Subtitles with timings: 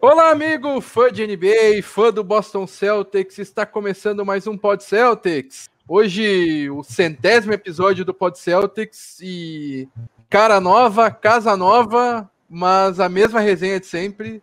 [0.00, 5.68] Olá, amigo, fã de NBA, fã do Boston Celtics, está começando mais um Pod Celtics.
[5.86, 9.88] Hoje, o centésimo episódio do Pod Celtics e
[10.28, 14.42] cara nova, casa nova, mas a mesma resenha de sempre.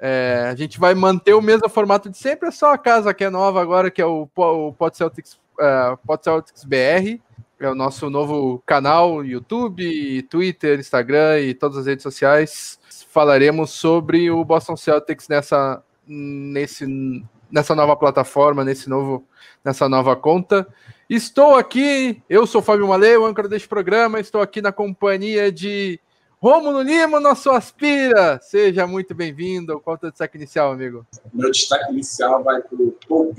[0.00, 3.24] É, a gente vai manter o mesmo formato de sempre, é só a casa que
[3.24, 7.20] é nova agora, que é o, o Pod, Celtics, uh, Pod Celtics BR.
[7.60, 12.78] É o nosso novo canal, YouTube, Twitter, Instagram e todas as redes sociais.
[13.10, 16.86] Falaremos sobre o Boston Celtics nessa, nesse,
[17.50, 19.26] nessa nova plataforma, nesse novo,
[19.64, 20.68] nessa nova conta.
[21.10, 25.98] Estou aqui, eu sou Fábio Malê, o âncora deste programa, estou aqui na companhia de
[26.40, 28.38] Rômulo Lima, nosso aspira.
[28.40, 29.80] Seja muito bem-vindo.
[29.80, 31.04] Qual é o teu destaque inicial, amigo?
[31.34, 33.34] Meu destaque inicial vai para o Paul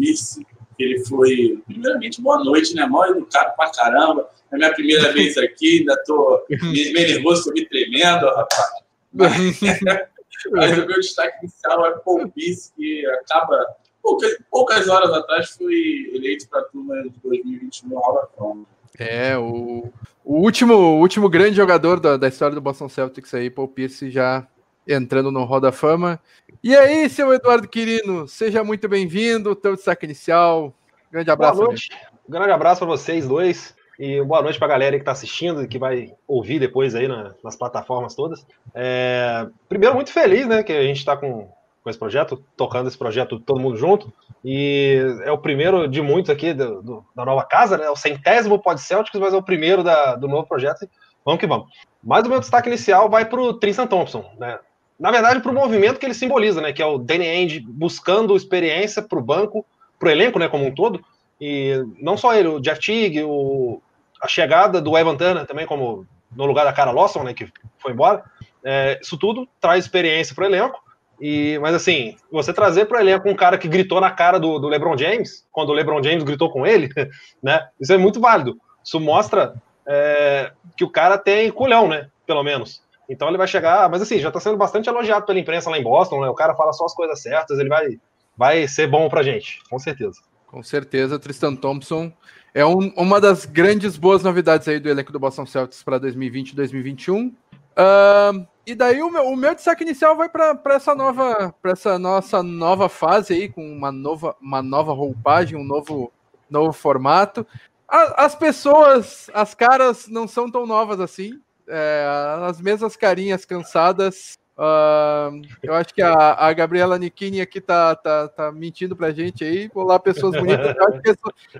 [0.83, 2.85] ele foi, primeiramente, boa noite, né?
[2.85, 4.29] Mó educado pra caramba.
[4.51, 8.70] É minha primeira vez aqui, ainda tô meio nervoso, tô me tremendo, rapaz.
[9.13, 9.59] Mas,
[10.51, 16.12] mas o meu destaque inicial é Paul Pierce, que acaba, poucas, poucas horas atrás, foi
[16.13, 18.65] eleito para a turma de 2021 Hall.
[18.98, 19.91] É, o,
[20.26, 24.09] o último, o último grande jogador da, da história do Boston Celtics aí, Paul Pierce,
[24.09, 24.48] já
[24.93, 26.20] entrando no Roda Fama.
[26.63, 30.73] E aí, seu Eduardo Quirino, seja muito bem-vindo, teu destaque inicial.
[31.12, 31.57] Grande abraço.
[31.57, 31.90] Boa noite.
[32.27, 33.76] Um grande abraço para vocês dois.
[33.99, 37.07] E boa noite para a galera que está assistindo e que vai ouvir depois aí
[37.07, 38.48] na, nas plataformas todas.
[38.73, 41.51] É, primeiro, muito feliz, né, que a gente está com,
[41.84, 44.12] com esse projeto, tocando esse projeto todo mundo junto.
[44.43, 47.90] E é o primeiro de muitos aqui do, do, da nova casa, né?
[47.90, 50.87] O centésimo Pod Celtics, mas é o primeiro da, do novo projeto.
[51.26, 51.67] Vamos que vamos.
[52.01, 54.57] Mas o meu destaque inicial vai para o Tristan Thompson, né?
[54.99, 56.73] Na verdade, para o movimento que ele simboliza, né?
[56.73, 59.65] Que é o Danny Ainge buscando experiência para o banco,
[59.97, 60.49] para o elenco, né?
[60.49, 61.03] Como um todo.
[61.39, 63.81] E não só ele, o Jeff Teague, o,
[64.22, 66.05] a chegada do Evan Turner também, como
[66.35, 67.33] no lugar da Cara Lawson, né?
[67.33, 68.23] Que foi embora.
[68.63, 70.83] É, isso tudo traz experiência para o elenco.
[71.22, 74.57] E, mas assim, você trazer para o elenco um cara que gritou na cara do,
[74.57, 76.89] do, LeBron James, quando o LeBron James gritou com ele,
[77.44, 77.67] né?
[77.79, 78.57] Isso é muito válido.
[78.83, 79.53] Isso mostra
[79.88, 82.09] é, que o cara tem culhão, né?
[82.25, 82.81] Pelo menos.
[83.09, 85.83] Então ele vai chegar, mas assim, já está sendo bastante elogiado pela imprensa lá em
[85.83, 86.29] Boston, né?
[86.29, 87.99] O cara fala só as coisas certas, ele vai,
[88.37, 90.21] vai ser bom pra gente, com certeza.
[90.45, 92.11] Com certeza, Tristan Thompson
[92.53, 96.51] é um, uma das grandes boas novidades aí do elenco do Boston Celtics para 2020
[96.51, 97.27] e 2021.
[97.27, 101.97] Uh, e daí o meu, o meu destaque inicial vai para essa nova para essa
[101.97, 106.11] nossa nova fase aí com uma nova uma nova roupagem, um novo
[106.49, 107.45] novo formato.
[107.87, 111.39] A, as pessoas, as caras não são tão novas assim.
[111.69, 112.06] É,
[112.47, 114.38] as mesmas carinhas cansadas.
[114.57, 119.44] Uh, eu acho que a, a Gabriela Nikini aqui tá, tá, tá mentindo pra gente
[119.44, 119.72] aí.
[119.74, 120.75] Olá, pessoas bonitas.
[120.75, 121.16] Eu acho que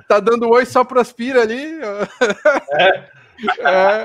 [0.08, 1.80] tá dando oi só pro Aspira ali.
[2.74, 3.10] É.
[3.62, 4.04] é.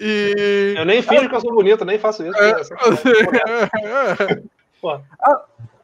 [0.00, 0.74] E...
[0.76, 2.36] Eu nem finjo que eu sou bonito, nem faço isso.
[2.36, 2.56] É,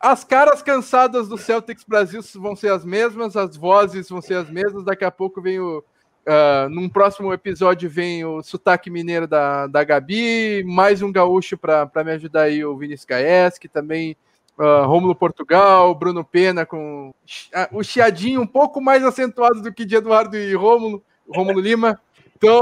[0.01, 4.51] as caras cansadas do Celtics Brasil vão ser as mesmas, as vozes vão ser as
[4.51, 4.85] mesmas.
[4.85, 5.85] Daqui a pouco vem o.
[6.29, 12.05] Uh, num próximo episódio vem o sotaque mineiro da, da Gabi, mais um gaúcho para
[12.05, 14.15] me ajudar aí, o Vinícius Gaes, que também
[14.59, 19.87] uh, Rômulo Portugal, Bruno Pena com uh, o chiadinho um pouco mais acentuado do que
[19.87, 21.03] de Eduardo e Rômulo,
[21.35, 21.99] Rômulo Lima.
[22.37, 22.61] Então,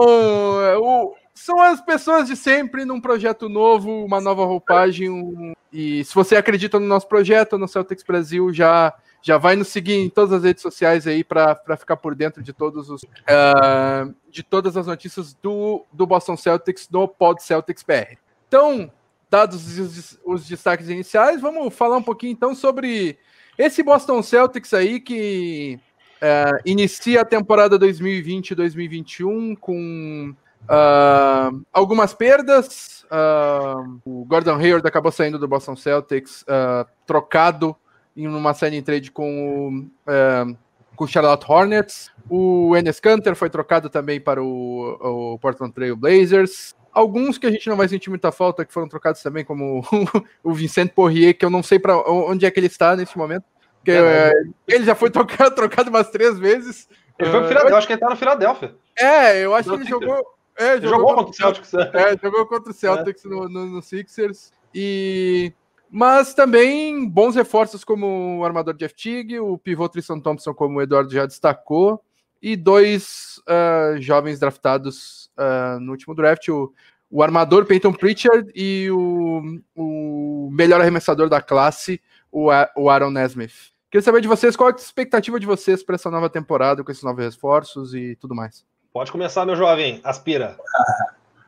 [0.81, 5.11] o, são as pessoas de sempre num projeto novo, uma nova roupagem.
[5.11, 5.55] Um...
[5.73, 8.95] E se você acredita no nosso projeto, no Celtics Brasil, já
[9.27, 12.53] já vai nos seguir em todas as redes sociais aí para ficar por dentro de
[12.53, 18.19] todos os uh, de todas as notícias do, do Boston Celtics no Pod Celtics BR.
[18.47, 18.89] Então,
[19.29, 23.19] dados os, os destaques iniciais, vamos falar um pouquinho então sobre
[23.59, 25.81] esse Boston Celtics aí que
[26.23, 30.37] uh, inicia a temporada 2020-2021 com
[30.69, 33.05] Uh, algumas perdas.
[33.05, 37.77] Uh, o Gordon Hayward acabou saindo do Boston Celtics, uh, trocado
[38.17, 40.57] em uma série em trade com o,
[40.97, 42.11] com o Charlotte Hornets.
[42.29, 46.75] O Enes Kanter foi trocado também para o, o Portland Trail Blazers.
[46.93, 49.85] Alguns que a gente não vai sentir muita falta, que foram trocados também, como
[50.43, 53.45] o Vincent Poirier, que eu não sei para onde é que ele está nesse momento.
[53.77, 54.33] Porque, é,
[54.67, 56.89] ele já foi trocado, trocado umas três vezes.
[57.19, 58.75] Ele foi pro Philadelphia, eu acho que ele tá no Philadelphia.
[58.99, 60.27] É, eu acho que ele jogou.
[60.59, 61.75] É, jogou, jogou, contra o Celtics.
[61.75, 63.29] É, jogou contra o Celtics é.
[63.29, 64.53] no, no, no, Sixers.
[64.75, 65.53] E...
[65.91, 70.83] Mas também bons reforços como o armador Jeff Teague, o pivô Tristan Thompson, como o
[70.83, 72.03] Eduardo já destacou,
[72.43, 76.73] e dois uh, jovens draftados uh, no último draft, o,
[77.11, 82.01] o armador Peyton Pritchard e o, o melhor arremessador da classe,
[82.31, 83.73] o, o Aaron Nesmith.
[83.91, 86.91] Queria saber de vocês qual é a expectativa de vocês para essa nova temporada com
[86.91, 88.65] esses novos reforços e tudo mais.
[88.93, 90.01] Pode começar, meu jovem.
[90.03, 90.57] Aspira.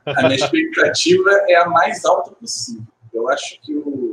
[0.06, 2.86] a minha expectativa é a mais alta possível.
[3.12, 4.07] Eu acho que o,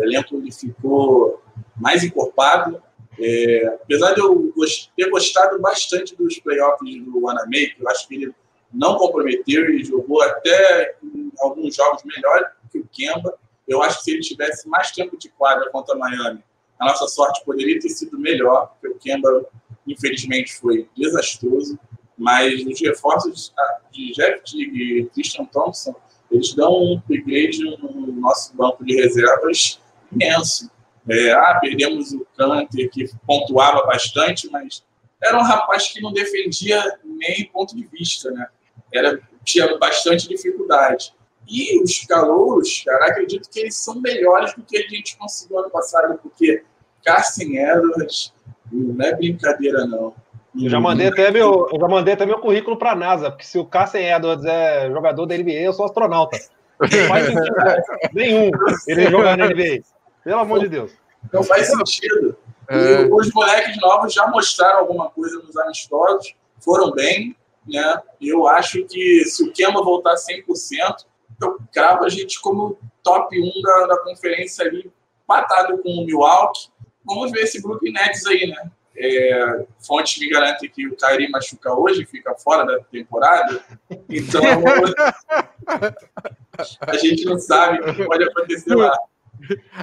[0.00, 1.42] O elenco ele ficou
[1.76, 2.82] mais encorpado.
[3.18, 4.52] É, apesar de eu
[4.96, 8.34] ter gostado bastante dos playoffs do Wanamaker, eu acho que ele
[8.72, 10.96] não comprometeu, ele jogou até
[11.40, 13.36] alguns jogos melhor que o Kemba.
[13.68, 16.42] Eu acho que se ele tivesse mais tempo de quadra contra Miami,
[16.78, 19.46] a nossa sorte poderia ter sido melhor, porque o Kemba,
[19.86, 21.78] infelizmente, foi desastroso.
[22.16, 23.52] Mas os reforços
[23.90, 25.94] de Jeff Tigg e Christian Thompson,
[26.30, 29.80] eles dão um upgrade no nosso banco de reservas
[30.12, 30.70] imenso.
[31.08, 34.84] É, ah, perdemos o Canter, que pontuava bastante, mas
[35.22, 38.46] era um rapaz que não defendia nem ponto de vista, né?
[38.92, 41.12] Era, tinha bastante dificuldade.
[41.48, 45.70] E os calouros, cara, acredito que eles são melhores do que a gente conseguiu ano
[45.70, 46.62] passado, porque
[47.04, 48.32] Carson Edwards
[48.70, 50.14] não é brincadeira, não.
[50.58, 53.44] Eu já mandei até meu, eu já mandei até meu currículo para a NASA, porque
[53.44, 56.38] se o Carson Edwards é jogador da NBA, eu sou astronauta.
[56.80, 57.54] Não faz sentido
[58.14, 58.50] nenhum
[58.86, 59.82] ele jogar na NBA.
[60.24, 60.92] Pelo amor de Deus.
[61.32, 62.36] Não faz sentido.
[62.68, 63.08] É.
[63.10, 67.36] Os moleques novos já mostraram alguma coisa nos amistosos, foram bem,
[67.66, 68.00] né?
[68.20, 71.04] Eu acho que se o Kemba voltar 100%,
[71.42, 74.92] eu cravo a gente como top 1 da, da conferência ali,
[75.26, 76.68] batado com o Milwaukee.
[77.04, 78.70] Vamos ver esse Brooklyn Nets aí, né?
[78.96, 83.64] É, fontes me garantem que o Kyrie machuca hoje, fica fora da temporada.
[84.08, 84.42] Então,
[86.86, 88.92] a gente não sabe o que pode acontecer lá.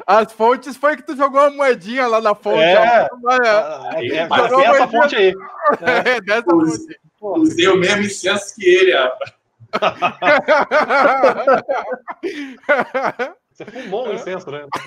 [0.06, 2.60] As fontes foi que tu jogou uma moedinha lá na fonte.
[2.60, 3.10] É, é,
[4.06, 4.28] é, é
[4.66, 5.34] essa fonte aí.
[5.82, 7.00] É, dessa fonte.
[7.20, 9.34] Usei o mesmo incenso que ele, rapaz.
[13.52, 14.66] Você fumou um incenso, né?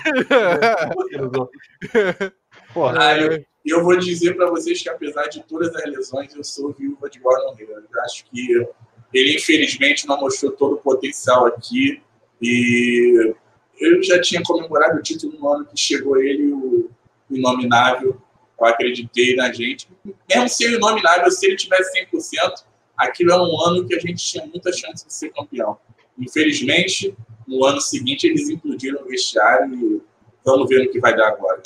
[2.73, 2.97] Porra.
[2.99, 6.71] Ah, eu, eu vou dizer para vocês que, apesar de todas as lesões, eu sou
[6.71, 7.85] viúva de Gordon Hayward.
[7.93, 8.65] Eu acho que
[9.13, 12.01] ele, infelizmente, não mostrou todo o potencial aqui.
[12.41, 13.35] E
[13.81, 16.89] eu já tinha comemorado o título no ano que chegou ele, o
[17.29, 18.21] Inominável.
[18.59, 19.89] Eu acreditei na gente.
[20.29, 22.63] Mesmo se o Inominável, se ele tivesse 100%,
[22.95, 25.77] aquilo é um ano que a gente tinha muita chance de ser campeão.
[26.17, 27.15] Infelizmente,
[27.47, 30.01] no ano seguinte, eles implodiram o vestiário e
[30.45, 31.63] vamos ver no que vai dar agora.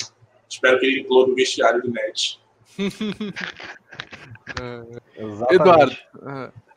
[0.49, 2.39] Espero que ele implode o vestiário do Net.
[5.51, 5.97] Eduardo.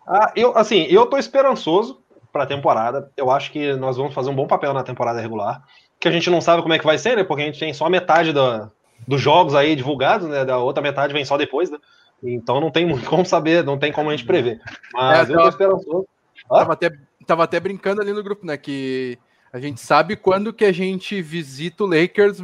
[0.07, 1.98] Ah, eu, assim, eu tô esperançoso
[2.33, 3.11] para a temporada.
[3.17, 5.63] Eu acho que nós vamos fazer um bom papel na temporada regular.
[6.01, 7.25] Que a gente não sabe como é que vai ser, né?
[7.25, 8.71] Porque a gente tem só metade da,
[9.07, 10.45] dos jogos aí divulgados, né?
[10.45, 11.79] Da outra metade vem só depois, né?
[12.23, 14.61] Então não tem muito como saber, não tem como a gente prever.
[14.93, 16.09] Mas é, eu tô esperançoso.
[16.51, 16.59] Ah?
[16.59, 16.91] Tava, até,
[17.27, 18.57] tava até brincando ali no grupo, né?
[18.57, 19.19] Que
[19.53, 22.39] a gente sabe quando que a gente visita o Lakers,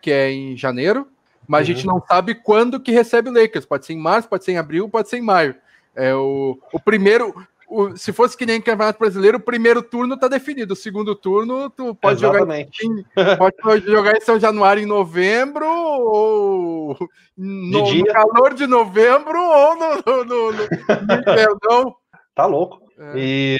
[0.00, 1.06] que é em janeiro,
[1.46, 1.72] mas uhum.
[1.72, 1.94] a gente uhum.
[1.94, 3.66] não sabe quando que recebe o Lakers.
[3.66, 5.54] Pode ser em março, pode ser em abril, pode ser em maio.
[5.94, 7.34] É o, o primeiro.
[7.68, 10.74] O, se fosse que nem Campeonato Brasileiro, o primeiro turno tá definido.
[10.74, 12.82] O segundo turno, tu pode Exatamente.
[12.82, 16.96] jogar em, pode jogar em São Januário em novembro, ou
[17.36, 21.96] no, no calor de novembro, ou no, no, no, no
[22.34, 22.80] Tá louco.
[22.98, 23.12] É.
[23.16, 23.58] E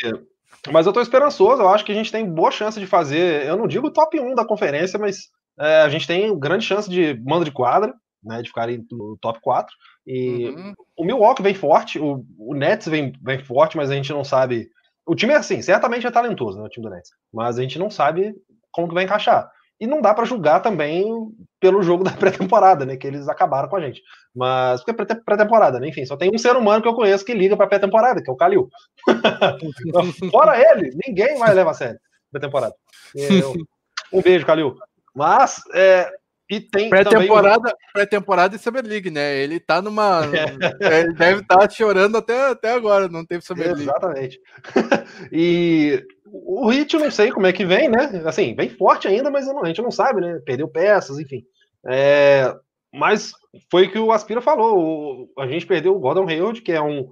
[0.72, 3.56] mas eu tô esperançoso, eu acho que a gente tem boa chance de fazer, eu
[3.56, 7.44] não digo top 1 da conferência, mas é, a gente tem grande chance de mando
[7.44, 7.94] de quadra,
[8.26, 9.74] né, de ficar no top 4.
[10.06, 10.74] E uhum.
[10.96, 14.68] o Milwaukee vem forte, o, o Nets vem, vem forte, mas a gente não sabe.
[15.06, 17.78] O time é assim, certamente é talentoso, né, o time do Nets, mas a gente
[17.78, 18.34] não sabe
[18.72, 19.50] como que vai encaixar.
[19.78, 21.04] E não dá para julgar também
[21.60, 22.96] pelo jogo da pré-temporada, né?
[22.96, 24.02] Que eles acabaram com a gente.
[24.34, 25.88] Mas porque é pré-temporada, né?
[25.88, 28.32] Enfim, só tem um ser humano que eu conheço que liga para pré-temporada, que é
[28.32, 28.70] o Calil.
[30.30, 32.74] Fora ele, ninguém vai levar a sério pré-temporada.
[34.12, 34.76] Um beijo, Calil.
[35.12, 36.08] Mas é,
[36.48, 37.92] e tem pré-temporada, um...
[37.92, 39.36] pré-temporada e Summer League, né?
[39.36, 40.22] Ele tá numa.
[40.26, 40.44] É.
[41.02, 43.82] Ele deve estar tá chorando até, até agora, não teve Summer League.
[43.82, 44.40] Exatamente.
[45.32, 48.22] e o Hit eu não sei como é que vem, né?
[48.24, 50.40] Assim, vem forte ainda, mas a gente não sabe, né?
[50.44, 51.44] Perdeu peças, enfim.
[51.86, 52.54] É...
[52.92, 53.32] Mas
[53.70, 55.28] foi o que o Aspira falou.
[55.38, 57.10] A gente perdeu o Gordon Hayward, que é um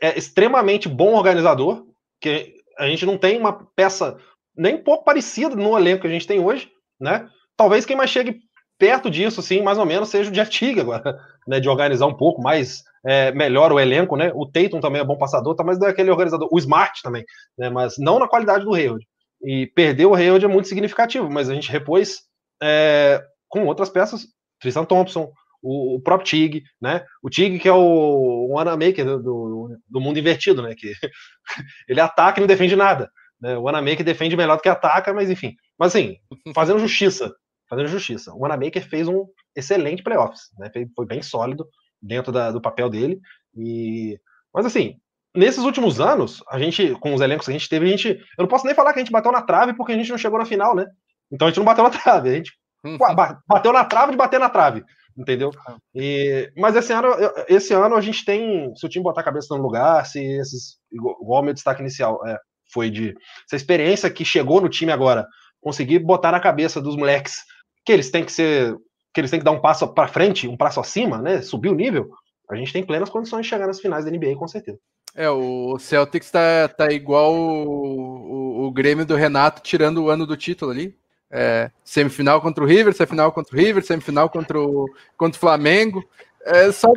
[0.00, 1.84] é extremamente bom organizador,
[2.20, 4.16] que a gente não tem uma peça
[4.56, 7.28] nem um pouco parecida no elenco que a gente tem hoje, né?
[7.56, 8.40] Talvez quem mais chegue
[8.78, 12.16] perto disso, assim, mais ou menos, seja o Jeff Tigg agora, né, de organizar um
[12.16, 14.30] pouco mais é, melhor o elenco, né?
[14.34, 17.24] O Tatum também é bom passador, tá, mas é aquele organizador, o Smart também,
[17.58, 17.68] né?
[17.68, 19.04] Mas não na qualidade do Hayward.
[19.42, 22.22] E perder o Hayward é muito significativo, mas a gente repôs
[22.62, 24.26] é, com outras peças,
[24.60, 25.30] Tristan Thompson,
[25.62, 27.04] o, o, próprio Tig, né?
[27.22, 30.74] O Tig que é o, o Anamaker do, do, do, mundo invertido, né?
[30.76, 30.92] Que
[31.88, 33.10] ele ataca e não defende nada.
[33.40, 33.56] Né?
[33.56, 35.54] O Anamaker defende melhor do que ataca, mas enfim.
[35.78, 36.16] Mas assim,
[36.54, 37.32] fazendo justiça
[37.68, 38.32] fazendo justiça.
[38.32, 40.70] O Wanamaker fez um excelente playoffs, né?
[40.94, 41.68] Foi bem sólido
[42.00, 43.20] dentro da, do papel dele.
[43.56, 44.18] E
[44.52, 44.96] mas assim,
[45.34, 48.42] nesses últimos anos, a gente com os elencos que a gente teve, a gente, eu
[48.42, 50.38] não posso nem falar que a gente bateu na trave porque a gente não chegou
[50.38, 50.86] na final, né?
[51.30, 52.52] Então a gente não bateu na trave, a gente
[52.84, 52.98] uhum.
[53.46, 54.84] bateu na trave de bater na trave,
[55.16, 55.50] entendeu?
[55.66, 55.76] Ah.
[55.94, 57.08] E, mas esse ano,
[57.48, 60.78] esse ano a gente tem, se o time botar a cabeça no lugar, se esses,
[60.90, 62.38] igual o meu destaque inicial é,
[62.72, 63.14] foi de
[63.46, 65.26] essa experiência que chegou no time agora,
[65.60, 67.42] conseguir botar na cabeça dos moleques
[67.88, 68.76] que eles têm que ser,
[69.14, 71.40] que eles têm que dar um passo para frente, um passo acima, né?
[71.40, 72.10] Subir o nível.
[72.50, 74.78] A gente tem plenas condições de chegar nas finais da NBA, com certeza.
[75.14, 80.26] É, o Celtics tá, tá igual o, o, o Grêmio do Renato tirando o ano
[80.26, 80.94] do título ali.
[81.30, 84.84] É, semifinal contra o River, semifinal contra o River, semifinal contra o,
[85.16, 86.04] contra o Flamengo.
[86.44, 86.92] É, só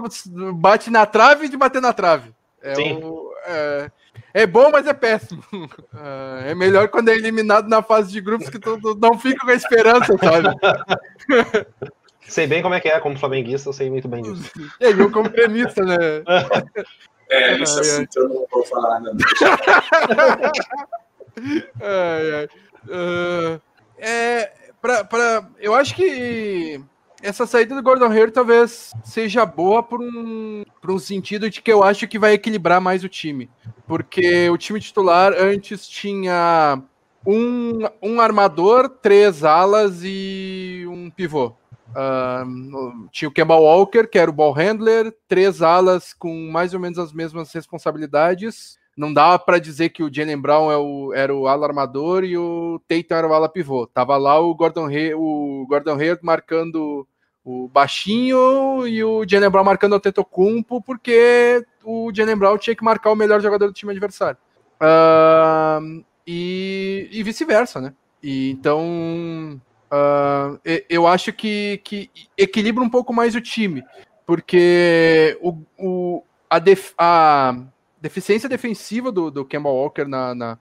[0.53, 2.33] bate na trave de bater na trave.
[2.61, 3.91] É, o, é,
[4.33, 5.43] é, bom, mas é péssimo.
[5.93, 9.45] É, é melhor quando é eliminado na fase de grupos que tu, tu não fica
[9.45, 10.47] com a esperança, sabe?
[12.27, 14.49] Sei bem como é que é, como flamenguista, eu sei muito bem disso.
[14.79, 15.97] É, eu como gremista, né?
[17.29, 19.17] É, isso assim, eu não vou falar nada.
[21.81, 22.49] ai, ai.
[22.87, 23.61] Uh,
[23.97, 26.81] é, pra, pra, eu acho que
[27.21, 31.71] essa saída do Gordon Hayward talvez seja boa por um, por um sentido de que
[31.71, 33.49] eu acho que vai equilibrar mais o time.
[33.87, 36.81] Porque o time titular antes tinha
[37.25, 41.53] um, um armador, três alas e um pivô.
[41.91, 46.79] Uh, tinha o Kemba Walker, que era o ball handler, três alas com mais ou
[46.79, 48.79] menos as mesmas responsabilidades.
[48.95, 52.37] Não dava para dizer que o Jalen Brown é o, era o ala armador e
[52.37, 53.87] o Tatum era o ala pivô.
[53.87, 57.07] Tava lá o Gordon, Hay, o Gordon Hayward marcando
[57.43, 62.83] o baixinho e o Jalen Brown marcando o Tetocumpo, porque o Jalen Brown tinha que
[62.83, 64.37] marcar o melhor jogador do time adversário.
[64.81, 67.93] Uh, e, e vice-versa, né?
[68.21, 69.59] E, então
[69.91, 70.57] Uh,
[70.89, 73.83] eu acho que, que equilibra um pouco mais o time,
[74.25, 77.57] porque o, o, a, def, a
[77.99, 80.57] deficiência defensiva do, do Kemba Walker na, na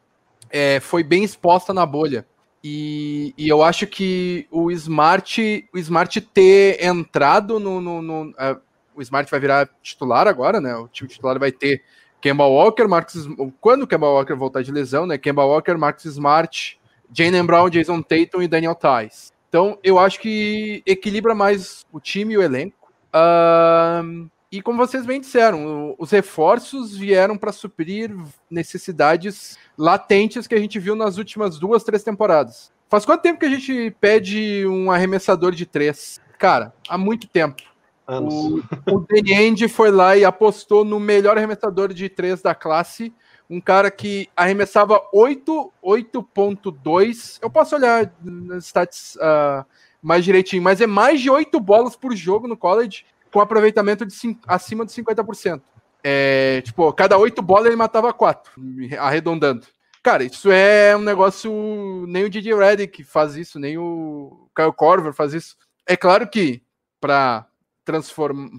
[0.51, 2.27] é, foi bem exposta na bolha.
[2.63, 7.81] E, e, eu acho que o Smart, o Smart ter entrado no.
[7.81, 8.61] no, no uh,
[8.95, 10.75] o Smart vai virar titular agora, né?
[10.77, 11.83] O time titular vai ter
[12.21, 13.27] Kemba Walker, Marcus.
[13.61, 15.17] Quando o Kemba Walker voltar de lesão, né?
[15.17, 16.79] Kemba Walker, Marcus Smart,
[17.13, 19.33] Jalen Brown, Jason Tatum e Daniel Tice.
[19.49, 22.93] Então, eu acho que equilibra mais o time e o elenco.
[23.09, 28.15] Uh, e como vocês bem disseram, os reforços vieram para suprir
[28.51, 32.73] necessidades latentes que a gente viu nas últimas duas, três temporadas.
[32.89, 36.21] Faz quanto tempo que a gente pede um arremessador de três?
[36.39, 37.63] Cara, há muito tempo.
[38.07, 38.35] Anos.
[38.35, 43.15] O, o Danny foi lá e apostou no melhor arremessador de três da classe
[43.51, 47.39] um cara que arremessava 8.2.
[47.43, 49.67] Eu posso olhar nas stats uh,
[50.01, 54.15] mais direitinho, mas é mais de 8 bolas por jogo no college, com aproveitamento de
[54.47, 55.61] acima de 50%.
[56.03, 58.53] É, tipo, cada 8 bolas ele matava 4,
[58.99, 59.67] arredondando.
[60.03, 62.07] Cara, isso é um negócio.
[62.09, 65.57] Nem o DJ Redick faz isso, nem o Kyle Corver faz isso.
[65.87, 66.63] É claro que
[67.01, 67.47] para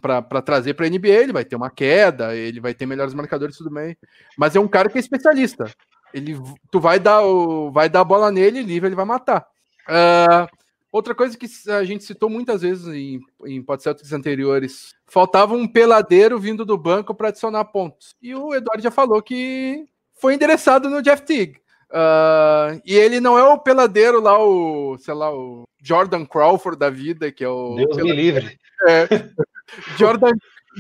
[0.02, 3.56] para trazer para a NBA, ele vai ter uma queda, ele vai ter melhores marcadores
[3.56, 3.96] tudo bem,
[4.38, 5.72] mas é um cara que é especialista.
[6.14, 6.38] Ele,
[6.70, 9.48] tu vai dar o, vai dar a bola nele, livre, ele vai matar.
[9.88, 10.48] Uh,
[10.92, 16.40] outra coisa que a gente citou muitas vezes em, em podcasts anteriores, faltava um peladeiro
[16.40, 18.16] vindo do banco para adicionar pontos.
[18.22, 21.62] E o Eduardo já falou que foi endereçado no Jeff Teague.
[21.90, 26.90] Uh, e ele não é o peladeiro lá, o, sei lá, o Jordan Crawford da
[26.90, 27.76] vida, que é o.
[27.76, 28.58] Deus me livre.
[28.88, 29.08] É,
[29.98, 30.32] Jordan,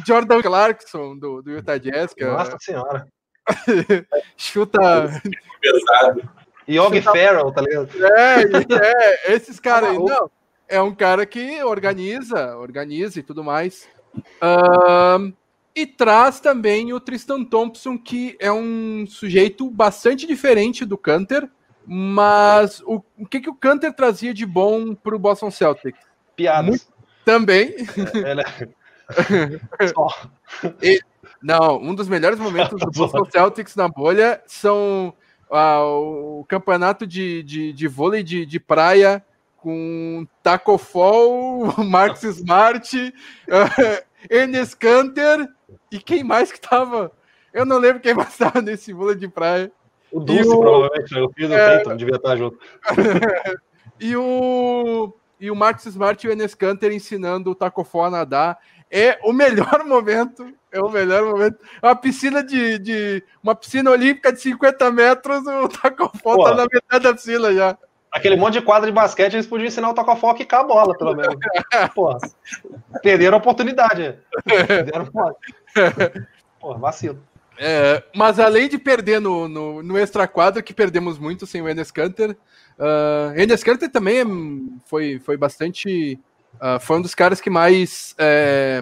[0.05, 2.13] Jordan Clarkson do, do Utah Jazz.
[2.13, 3.07] Que é Nossa é, senhora.
[4.37, 4.79] chuta.
[5.59, 6.40] Pesado.
[6.75, 7.89] Yogi Farrell, tá ligado?
[8.03, 8.43] É,
[9.31, 9.97] é esses caras aí.
[9.97, 10.29] Não,
[10.67, 13.87] é um cara que organiza, organiza e tudo mais.
[14.15, 15.33] Uh,
[15.75, 21.49] e traz também o Tristan Thompson, que é um sujeito bastante diferente do Canter,
[21.85, 25.99] mas o, o que, que o Canter trazia de bom para o Boston Celtics?
[26.35, 26.69] Piadas.
[26.69, 26.85] Muito,
[27.25, 27.75] também.
[28.23, 28.67] É,
[30.81, 30.99] e,
[31.41, 35.13] não, um dos melhores momentos do Boston Celtics na bolha são
[35.51, 39.23] ah, o campeonato de, de, de vôlei de, de praia
[39.57, 42.97] com Taco Fall, Marcos Smart,
[43.47, 45.47] uh, Ernest Canter
[45.91, 47.11] e quem mais que tava?
[47.53, 49.71] Eu não lembro quem mais estava nesse vôlei de praia.
[50.11, 50.59] O Dulce, o...
[50.59, 51.21] provavelmente, né?
[51.21, 51.95] o filho do é...
[51.95, 52.57] devia estar junto.
[53.99, 58.59] e o e o Marcos Smart e o Enes Kanter ensinando o Tacofó a nadar.
[58.91, 60.53] É o melhor momento.
[60.71, 61.57] É o melhor momento.
[61.81, 63.23] É uma piscina de, de.
[63.41, 67.77] Uma piscina olímpica de 50 metros, o Tacofó tá na metade da piscina já.
[68.11, 70.97] Aquele monte de quadra de basquete, eles podiam ensinar o Tacofó a quicar a bola,
[70.97, 71.35] pelo menos.
[71.95, 72.19] Porra.
[73.01, 74.17] Perderam a oportunidade.
[74.43, 75.09] Perderam
[76.59, 77.23] Porra, vacilo.
[77.57, 81.69] É, mas além de perder no, no, no extra quadro, que perdemos muito sem o
[81.69, 82.35] Enes Kanter,
[82.81, 84.25] Uh, Enes Kanter também é,
[84.85, 86.19] foi, foi bastante.
[86.55, 88.15] Uh, foi um dos caras que mais.
[88.17, 88.81] É,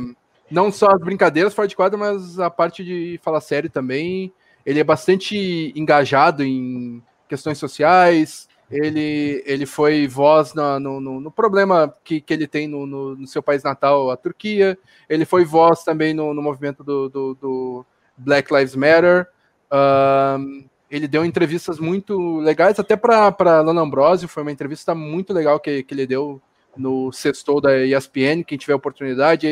[0.49, 4.33] não só as brincadeiras fora de quadra, mas a parte de falar sério também.
[4.65, 8.47] Ele é bastante engajado em questões sociais.
[8.69, 13.27] Ele, ele foi voz no, no, no problema que, que ele tem no, no, no,
[13.27, 14.77] seu país natal, a Turquia.
[15.09, 17.85] Ele foi voz também no, movimento do, do, do,
[18.15, 19.27] Black Lives Matter.
[19.71, 24.27] Um, ele deu entrevistas muito legais, até para Lana Ambrosio.
[24.27, 26.39] Foi uma entrevista muito legal que, que ele deu
[26.79, 28.43] no sextou da ESPN.
[28.43, 29.47] Quem tiver oportunidade,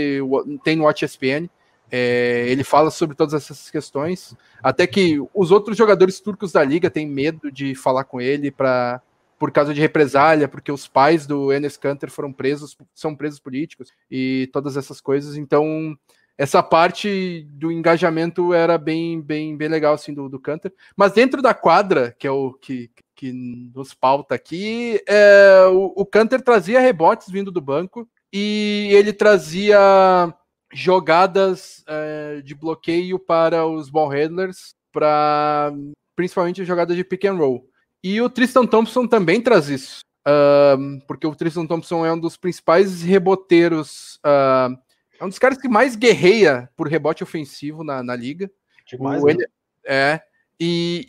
[0.64, 1.50] tem no Watch ESPN.
[1.92, 6.90] É, ele fala sobre todas essas questões, até que os outros jogadores turcos da liga
[6.90, 9.02] têm medo de falar com ele para
[9.40, 13.94] por causa de represália, porque os pais do Enes Kanter foram presos, são presos políticos
[14.10, 15.38] e todas essas coisas.
[15.38, 15.96] Então,
[16.36, 20.74] essa parte do engajamento era bem, bem, bem legal assim do, do Kanter.
[20.96, 26.06] Mas dentro da quadra, que é o que, que nos pauta aqui, é, o, o
[26.06, 29.78] Kanter trazia rebotes vindo do banco e ele trazia
[30.74, 35.74] jogadas é, de bloqueio para os ball handlers, para
[36.16, 37.70] principalmente jogadas de pick and roll.
[38.04, 42.38] E o Tristan Thompson também traz isso, uh, porque o Tristan Thompson é um dos
[42.38, 44.78] principais reboteiros, uh,
[45.20, 48.50] é um dos caras que mais guerreia por rebote ofensivo na, na liga.
[48.88, 49.46] Demais, né?
[49.86, 50.22] É,
[50.60, 51.06] e,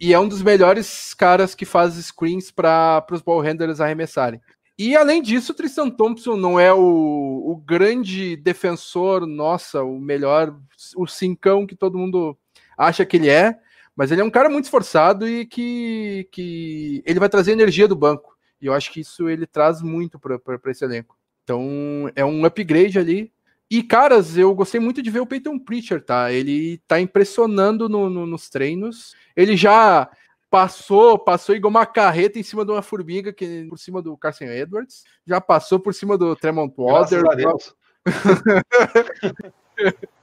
[0.00, 4.40] e, e, é um dos melhores caras que faz screens para os ball handlers arremessarem.
[4.78, 10.56] E além disso, o Tristan Thompson não é o, o grande defensor, nossa, o melhor,
[10.96, 12.38] o cincão que todo mundo
[12.76, 13.58] acha que ele é,
[13.96, 17.96] mas ele é um cara muito esforçado e que, que ele vai trazer energia do
[17.96, 18.38] banco.
[18.60, 21.18] E eu acho que isso ele traz muito para esse elenco.
[21.42, 23.32] Então é um upgrade ali.
[23.70, 26.32] E, caras, eu gostei muito de ver o Peyton Preacher, tá?
[26.32, 29.14] Ele tá impressionando no, no, nos treinos.
[29.36, 30.10] Ele já
[30.50, 34.44] passou, passou igual uma carreta em cima de uma formiga que por cima do Carson
[34.44, 37.22] Edwards, já passou por cima do Tremont Water.
[37.22, 37.74] Graças a Deus.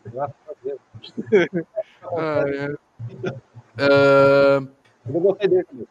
[0.05, 0.79] Graças a Deus.
[2.17, 2.71] ah, é.
[4.59, 4.67] uh...
[5.07, 5.67] Eu gostei dele.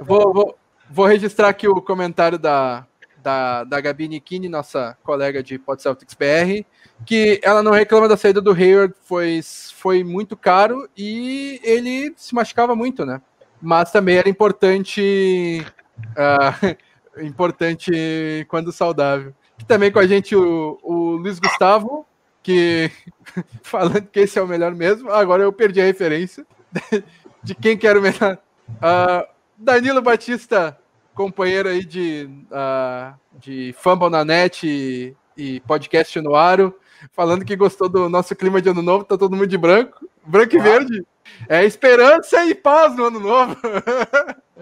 [0.00, 0.58] vou, vou,
[0.90, 2.87] vou registrar aqui o comentário da,
[3.22, 6.64] da, da Gabi Nikini, nossa colega de Pod Celtics BR,
[7.04, 9.40] que ela não reclama da saída do Hayward, foi,
[9.74, 13.20] foi muito caro e ele se machucava muito, né?
[13.60, 15.64] Mas também era importante,
[15.98, 19.34] uh, importante quando saudável.
[19.58, 22.06] E também com a gente o, o Luiz Gustavo,
[22.42, 22.90] que
[23.62, 26.46] falando que esse é o melhor mesmo, agora eu perdi a referência
[27.42, 28.38] de quem que era o melhor.
[28.68, 29.26] Uh,
[29.56, 30.78] Danilo Batista
[31.18, 36.72] companheiro aí de, uh, de Fumble na net e, e, podcast no Aro,
[37.10, 40.54] falando que gostou do nosso clima de ano novo, tá todo mundo de branco, branco
[40.54, 41.04] e verde.
[41.48, 43.56] É esperança e paz no ano novo.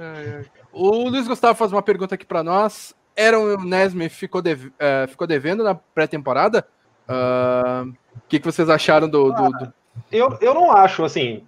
[0.72, 2.94] o Luiz Gustavo faz uma pergunta aqui para nós.
[3.18, 6.66] Aaron Nesmith ficou, dev, uh, ficou devendo na pré-temporada?
[7.06, 7.94] Ah, o uh,
[8.28, 9.72] que, que vocês acharam do, do, do...
[10.10, 11.44] Eu, eu não acho, assim.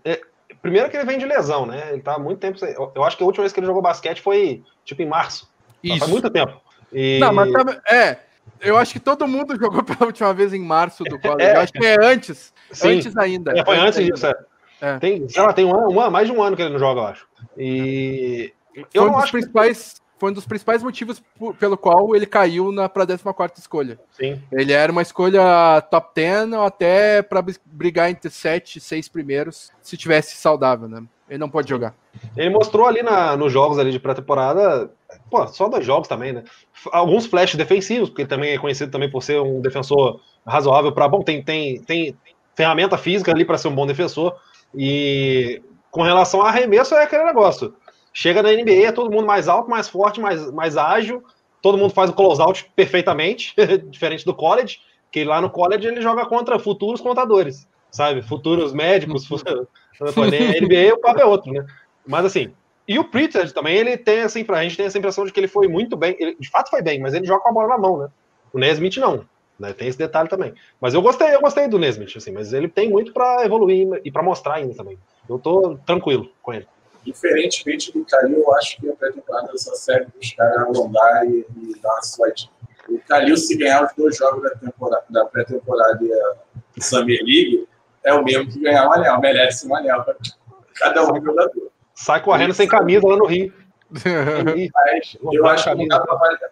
[0.59, 1.93] É, Primeiro que ele vem de lesão, né?
[1.93, 2.59] Ele tá há muito tempo.
[2.65, 5.49] Eu, eu acho que a última vez que ele jogou basquete foi tipo em março.
[5.83, 5.99] Isso.
[5.99, 6.61] Faz muito tempo.
[6.93, 7.19] E...
[7.19, 7.51] Não, mas
[7.91, 8.19] é.
[8.61, 11.49] Eu acho que todo mundo jogou pela última vez em março do college.
[11.49, 11.57] É.
[11.57, 12.53] Eu acho que é antes.
[12.71, 12.97] Sim.
[12.97, 13.53] Antes ainda.
[13.59, 14.35] É, foi antes, disso, é.
[14.81, 14.99] é.
[14.99, 17.07] Tem, sei lá, tem um ano, mais de um ano que ele não joga, eu
[17.07, 17.27] acho.
[17.57, 18.53] E.
[18.75, 20.01] Eu foi um dos principais.
[20.19, 23.99] Foi um dos principais motivos por, pelo qual ele caiu para a 14 escolha.
[24.11, 24.43] Sim.
[24.51, 29.71] Ele era uma escolha top 10 ou até para brigar entre 7 e 6 primeiros,
[29.81, 31.03] se tivesse saudável, né?
[31.29, 31.95] Ele não pode jogar.
[32.37, 34.91] Ele mostrou ali na, nos jogos ali de pré-temporada,
[35.31, 36.43] pô, só dois jogos também, né?
[36.91, 41.07] Alguns flashes defensivos, porque ele também é conhecido também por ser um defensor razoável para
[41.07, 42.17] bom, tem, tem, tem
[42.57, 44.35] ferramenta física ali para ser um bom defensor.
[44.75, 47.75] E com relação a arremesso é aquele negócio.
[48.21, 51.23] Chega na NBA, é todo mundo mais alto, mais forte, mais, mais ágil,
[51.63, 53.55] todo mundo faz o closeout perfeitamente,
[53.89, 54.81] diferente do college,
[55.13, 58.21] que lá no college ele joga contra futuros contadores, sabe?
[58.21, 59.67] Futuros médicos, uhum.
[60.01, 61.65] na NBA o papo é outro, né?
[62.05, 62.53] Mas assim,
[62.89, 65.47] e o Pritchard também, ele tem assim, a gente tem essa impressão de que ele
[65.47, 67.79] foi muito bem, ele de fato foi bem, mas ele joga com a bola na
[67.79, 68.09] mão, né?
[68.53, 69.25] O Nesmith não,
[69.57, 69.73] né?
[69.73, 70.53] Tem esse detalhe também.
[70.81, 74.11] Mas eu gostei, eu gostei do Nesmith, assim, mas ele tem muito para evoluir e
[74.11, 74.99] para mostrar ainda também.
[75.29, 76.67] Eu tô tranquilo com ele.
[77.09, 81.47] Diferentemente do Calil, eu acho que a pré-temporada só serve para os caras alongar e,
[81.57, 82.51] e dar uma sorte.
[82.87, 86.35] O Calil, se ganhar os dois jogos da, temporada, da pré-temporada e a
[86.83, 87.67] Summer League,
[88.05, 90.17] é o mesmo que ganhar um anel, merece um anel para
[90.75, 91.73] cada um jogador.
[91.95, 93.55] Sai correndo sem camisa lá no Rio.
[93.91, 96.51] Mas eu acho que não dá para avaliar.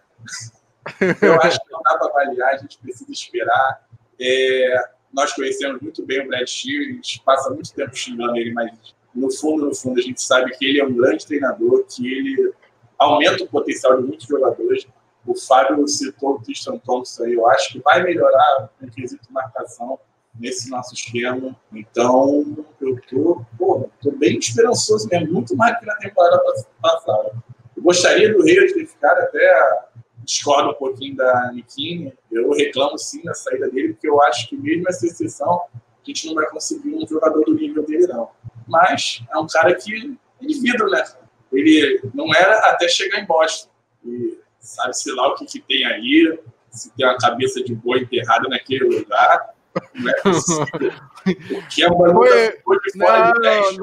[1.21, 3.87] Eu acho que não dá para avaliar, a gente precisa esperar.
[4.19, 8.71] É, nós conhecemos muito bem o Brad gente passa muito tempo xingando ele, mas
[9.17, 12.53] no fundo, no fundo, a gente sabe que ele é um grande treinador, que ele
[12.97, 14.87] aumenta o potencial de muitos jogadores.
[15.25, 19.99] O Fábio citou o Tristan Thompson aí, eu acho que vai melhorar no quesito marcação
[20.39, 21.55] nesse nosso esquema.
[21.73, 22.45] Então,
[22.79, 26.41] eu tô, pô, tô bem esperançoso mesmo, muito mais que na temporada
[26.81, 27.31] passada.
[27.75, 29.87] Eu gostaria do Rio de ficar até
[30.23, 32.13] discordo um pouquinho da Nikini.
[32.31, 36.27] Eu reclamo sim da saída dele, porque eu acho que mesmo essa exceção, a gente
[36.27, 38.29] não vai conseguir um jogador do nível dele, não.
[38.67, 41.03] Mas é um cara que é de vidro, né?
[41.51, 43.69] Ele não era até chegar em Boston.
[44.05, 48.47] E sabe-se lá o que, que tem aí, se tem uma cabeça de boi enterrada
[48.49, 49.53] naquele lugar.
[49.93, 50.93] Não é possível.
[51.25, 52.51] o que é uma Foi...
[52.79, 53.77] de fora de 10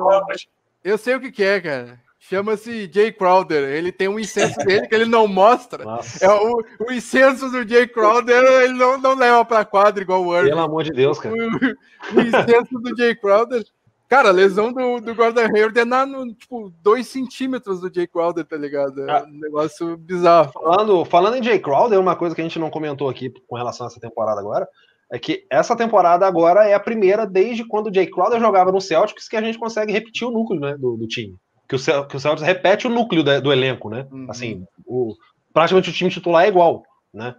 [0.82, 2.04] Eu sei o que, que é, cara.
[2.18, 3.68] Chama-se Jay Crowder.
[3.68, 5.84] Ele tem um incenso dele que ele não mostra.
[6.22, 10.34] É o, o incenso do Jay Crowder, ele não, não leva pra quadra igual o
[10.34, 10.48] Irving.
[10.48, 11.34] Pelo amor de Deus, cara.
[11.34, 13.62] O, o incenso do Jay Crowder.
[14.14, 18.06] Cara, a lesão do, do Gordon Hayward é na, no, tipo, 2 centímetros do Jay
[18.06, 19.02] Crowder, tá ligado?
[19.10, 19.24] É ah.
[19.26, 20.52] um negócio bizarro.
[20.52, 23.84] Falando, falando em Jay Crowder, uma coisa que a gente não comentou aqui com relação
[23.84, 24.68] a essa temporada agora,
[25.10, 28.80] é que essa temporada agora é a primeira desde quando o Jay Crowder jogava no
[28.80, 31.36] Celtics que a gente consegue repetir o núcleo né, do, do time
[31.68, 34.06] que o, que o Celtics repete o núcleo da, do elenco, né?
[34.12, 34.26] Uhum.
[34.30, 35.14] Assim, o,
[35.52, 37.34] praticamente o time titular é igual, né?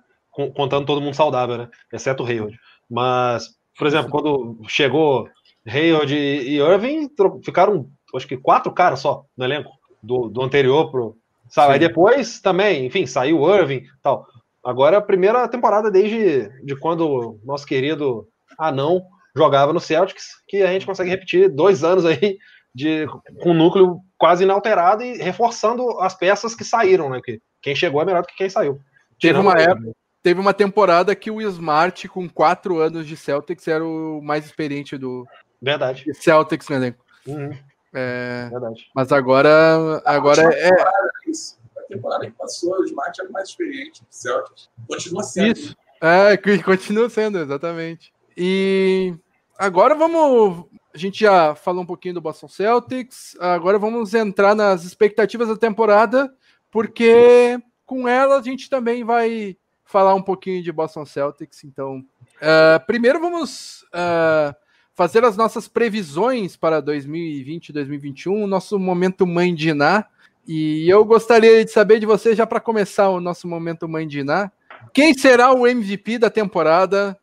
[0.53, 1.69] contando todo mundo saudável, né?
[1.93, 2.59] Exceto o Hayward.
[2.89, 5.29] Mas, por exemplo, quando chegou
[5.67, 7.09] Hayward e, Irving,
[7.43, 11.17] ficaram, acho que quatro caras só no elenco, do, do anterior pro.
[11.49, 11.73] Sabe?
[11.73, 14.25] Aí depois também, enfim, saiu o Irving tal.
[14.63, 19.03] Agora é a primeira temporada desde de quando o nosso querido Anão
[19.35, 22.37] jogava no Celtics, que a gente consegue repetir dois anos aí
[22.73, 23.05] de,
[23.41, 27.21] com um núcleo quase inalterado e reforçando as peças que saíram, né?
[27.23, 28.79] Que quem chegou é melhor do que quem saiu.
[29.19, 33.85] Teve uma época, teve uma temporada que o Smart, com quatro anos de Celtics, era
[33.85, 35.25] o mais experiente do
[35.65, 36.05] Verdade.
[36.13, 37.03] Celtics no elenco.
[37.25, 37.57] Uhum.
[37.91, 38.87] É, Verdade.
[38.93, 40.69] Mas agora, agora é.
[40.69, 44.69] A temporada que passou, o Smart era mais experiente do Celtics.
[44.87, 45.57] Continua sendo.
[45.57, 45.75] Isso.
[45.99, 48.13] É, continua sendo, exatamente.
[48.37, 49.15] E
[49.57, 54.83] agora vamos a gente já falou um pouquinho do Boston Celtics, agora vamos entrar nas
[54.83, 56.33] expectativas da temporada,
[56.71, 61.63] porque com ela a gente também vai falar um pouquinho de Boston Celtics.
[61.63, 61.97] Então,
[62.37, 64.55] uh, primeiro vamos uh,
[64.95, 70.05] fazer as nossas previsões para 2020 e 2021, nosso momento mãe de Iná.
[70.47, 74.19] E eu gostaria de saber de você, já para começar o nosso momento mãe de
[74.19, 74.51] Iná,
[74.93, 77.17] quem será o MVP da temporada?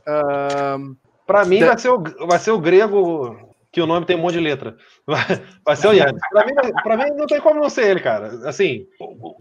[0.00, 0.94] Uh,
[1.26, 3.38] para mim, vai ser, o, vai ser o grego,
[3.70, 4.76] que o nome tem um monte de letra.
[5.64, 6.20] Vai, ser o Yannis.
[6.30, 8.48] Para mim, mim, não tem como não ser ele, cara.
[8.48, 8.86] Assim,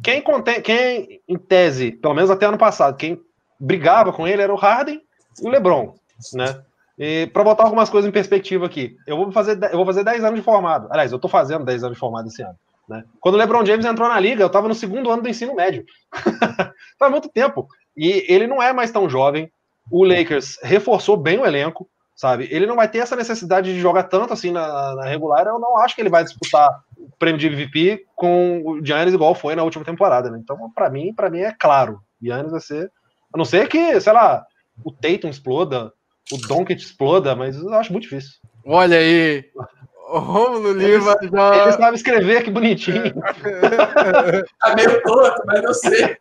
[0.01, 3.21] quem, contém, quem, em tese, pelo menos até ano passado, quem
[3.59, 5.01] brigava com ele era o Harden
[5.41, 5.93] e o LeBron,
[6.33, 6.63] né?
[6.97, 10.23] E para botar algumas coisas em perspectiva aqui, eu vou fazer, eu vou fazer 10
[10.23, 10.87] anos de formado.
[10.91, 12.55] Aliás, eu tô fazendo 10 anos de formado esse ano.
[12.87, 13.03] Né?
[13.19, 15.85] Quando o LeBron James entrou na liga, eu estava no segundo ano do ensino médio.
[16.99, 17.67] Faz muito tempo.
[17.95, 19.51] E ele não é mais tão jovem,
[19.89, 22.47] o Lakers reforçou bem o elenco, sabe?
[22.51, 25.47] Ele não vai ter essa necessidade de jogar tanto assim na, na regular.
[25.47, 29.33] Eu não acho que ele vai disputar o prêmio de MVP com o Giannis igual
[29.33, 30.39] foi na última temporada, né?
[30.41, 32.91] Então, para mim, para mim é claro, Giannis vai ser,
[33.33, 34.45] a não ser que, sei lá,
[34.83, 35.91] o Tatum exploda,
[36.31, 38.39] o Doncic exploda, mas eu acho muito difícil.
[38.65, 39.43] Olha aí,
[39.95, 41.63] Romulo Lima ele, já.
[41.63, 43.13] Ele sabe escrever, que bonitinho.
[44.59, 46.17] tá meio torto, mas eu sei.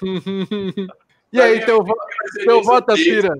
[1.30, 1.84] E aí, teu,
[2.42, 3.34] teu voto, Cira?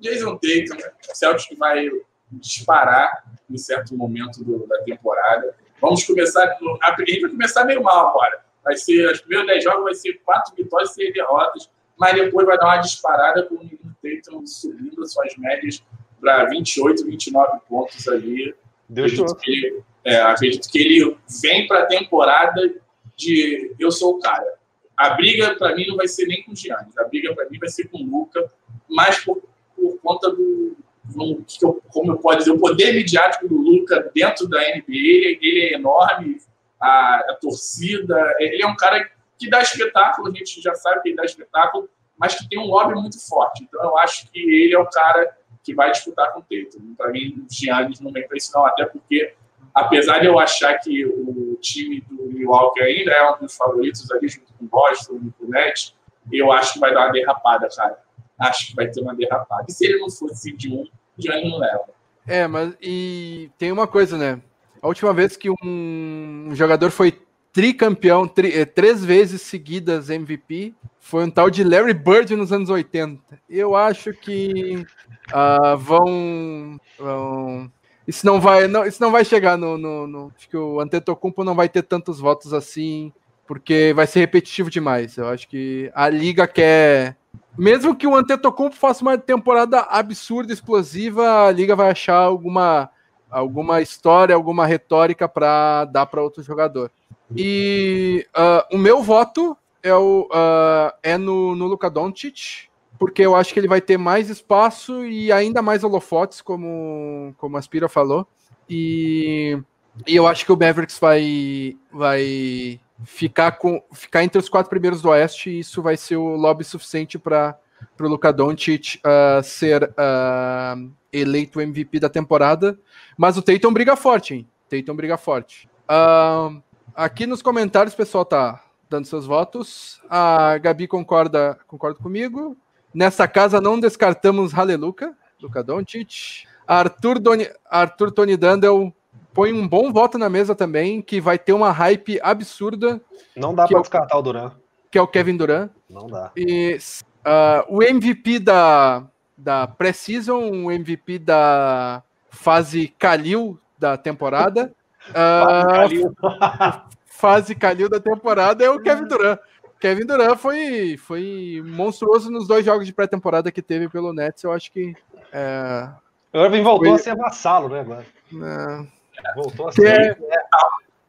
[0.00, 0.76] Jason Tatum,
[1.14, 1.88] Celtic vai
[2.32, 5.54] disparar em certo momento do, da temporada.
[5.80, 6.42] Vamos começar.
[6.82, 8.44] A gente vai começar meio mal agora.
[8.64, 12.46] Vai ser, os primeiros 10 jogos vai ser quatro vitórias e seis derrotas, mas depois
[12.46, 13.70] vai dar uma disparada com o
[14.02, 15.82] Tatum subindo as suas médias
[16.20, 18.54] para 28, 29 pontos ali.
[18.88, 22.74] Deus acredito que, é, acredito que ele vem para a temporada
[23.16, 24.58] de eu sou o cara
[24.98, 26.98] a briga, para mim, não vai ser nem com o Giannis.
[26.98, 28.50] A briga, para mim, vai ser com o Luca,
[28.88, 29.40] mais por,
[29.76, 34.10] por conta do, do que eu, como eu posso dizer, o poder midiático do Luca
[34.12, 34.84] dentro da NBA.
[34.88, 36.38] Ele, ele é enorme,
[36.80, 38.34] a, a, torcida.
[38.40, 39.08] Ele é um cara
[39.38, 42.66] que dá espetáculo, a gente já sabe que ele dá espetáculo, mas que tem um
[42.66, 43.62] lobby muito forte.
[43.62, 46.94] Então, eu acho que ele é o cara que vai disputar com o Tatum.
[46.96, 49.34] Para mim, o Giannis não vem para isso, não, até porque
[49.74, 54.28] apesar de eu achar que o time do Milwaukee ainda é um dos favoritos ali,
[54.28, 55.94] junto com o Boston, com o Nets,
[56.32, 57.98] eu acho que vai dar uma derrapada, cara.
[58.38, 59.66] Acho que vai ter uma derrapada.
[59.68, 60.84] E se ele não fosse de um,
[61.16, 61.84] de um não leva.
[62.26, 64.40] É, mas e tem uma coisa, né?
[64.82, 67.20] A última vez que um jogador foi
[67.52, 72.70] tricampeão, tri, é, três vezes seguidas MVP, foi um tal de Larry Bird nos anos
[72.70, 73.22] 80.
[73.48, 74.84] Eu acho que
[75.32, 77.72] uh, vão, vão
[78.08, 81.44] isso não vai, não, isso não vai chegar no, no, no, Acho que o Antetokounmpo
[81.44, 83.12] não vai ter tantos votos assim,
[83.46, 85.18] porque vai ser repetitivo demais.
[85.18, 87.18] Eu acho que a liga quer.
[87.56, 92.88] Mesmo que o Antetokounmpo faça uma temporada absurda, explosiva, a liga vai achar alguma,
[93.30, 96.90] alguma história, alguma retórica para dar para outro jogador.
[97.36, 103.36] E uh, o meu voto é, o, uh, é no, no Luka Doncic, porque eu
[103.36, 107.88] acho que ele vai ter mais espaço e ainda mais holofotes, como, como a Aspira
[107.88, 108.26] falou.
[108.68, 109.58] E,
[110.06, 115.00] e eu acho que o Mavericks vai, vai ficar, com, ficar entre os quatro primeiros
[115.00, 117.58] do Oeste e isso vai ser o lobby suficiente para
[118.00, 122.78] o Luka Doncic uh, ser uh, eleito MVP da temporada.
[123.16, 124.48] Mas o Tatum briga forte, hein?
[124.68, 125.68] Tatum briga forte.
[125.88, 126.62] Uh,
[126.94, 130.00] aqui nos comentários o pessoal tá dando seus votos.
[130.08, 132.56] A Gabi concorda, concorda comigo.
[132.92, 136.46] Nessa casa não descartamos Haleluca, Luca Doncic.
[136.66, 138.92] Arthur, Doni, Arthur Tony Dandel
[139.32, 143.00] põe um bom voto na mesa também, que vai ter uma hype absurda.
[143.36, 144.52] Não dá para é descartar o Duran.
[144.90, 145.70] Que é o Kevin Durant.
[145.88, 146.32] Não dá.
[146.36, 146.76] E
[147.24, 149.06] uh, o MVP da,
[149.38, 154.72] da Precision, o MVP da fase Kalil da temporada.
[155.10, 159.38] Uh, fase Kalil da temporada é o Kevin Durant.
[159.80, 164.42] Kevin Durant foi, foi monstruoso nos dois jogos de pré-temporada que teve pelo Nets.
[164.42, 164.92] Eu acho que.
[165.32, 165.88] É,
[166.32, 166.94] o Irving voltou foi...
[166.94, 168.06] a ser vassalo, né, agora?
[168.32, 169.34] É...
[169.34, 170.18] Voltou a ser.
[170.20, 170.42] É...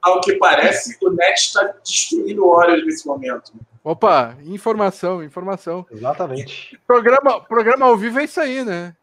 [0.02, 3.52] Ao que parece, o Nets está destruindo o Warriors nesse momento.
[3.84, 5.86] Opa, informação, informação.
[5.92, 6.80] Exatamente.
[6.86, 8.96] Programa, programa ao vivo é isso aí, né?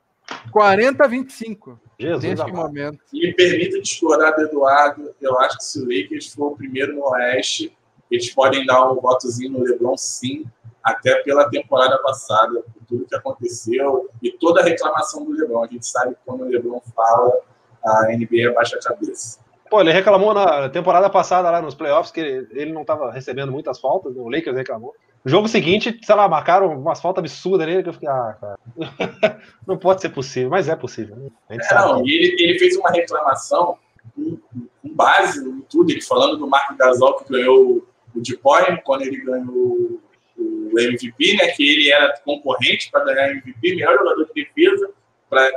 [0.51, 1.81] 40 a 25.
[1.99, 2.99] Jesus neste momento.
[3.13, 5.15] E me permita discordar do Eduardo.
[5.21, 7.77] Eu acho que se o Lakers for o primeiro no Oeste,
[8.11, 10.45] eles podem dar um votozinho no LeBron, sim,
[10.83, 15.65] até pela temporada passada, por tudo que aconteceu e toda a reclamação do LeBron.
[15.65, 17.41] A gente sabe que quando o LeBron fala,
[17.85, 19.41] a NBA abaixa a cabeça.
[19.69, 23.81] Pô, ele reclamou na temporada passada lá nos playoffs que ele não estava recebendo muitas
[23.81, 24.95] faltas, o Lakers reclamou.
[25.25, 28.59] No jogo seguinte, sei lá, marcaram umas faltas absurdas nele que eu fiquei, ah, cara,
[29.67, 31.17] não pode ser possível, mas é possível.
[31.17, 31.31] Né?
[31.49, 33.77] É, não, e ele, ele fez uma reclamação
[34.15, 34.39] com,
[34.83, 39.17] com base em tudo, ele falando do Marco Gasol que ganhou o Depoy, quando ele
[39.17, 40.01] ganhou
[40.39, 44.91] o MVP, né, que ele era concorrente para ganhar MVP, melhor jogador de defesa,
[45.29, 45.51] para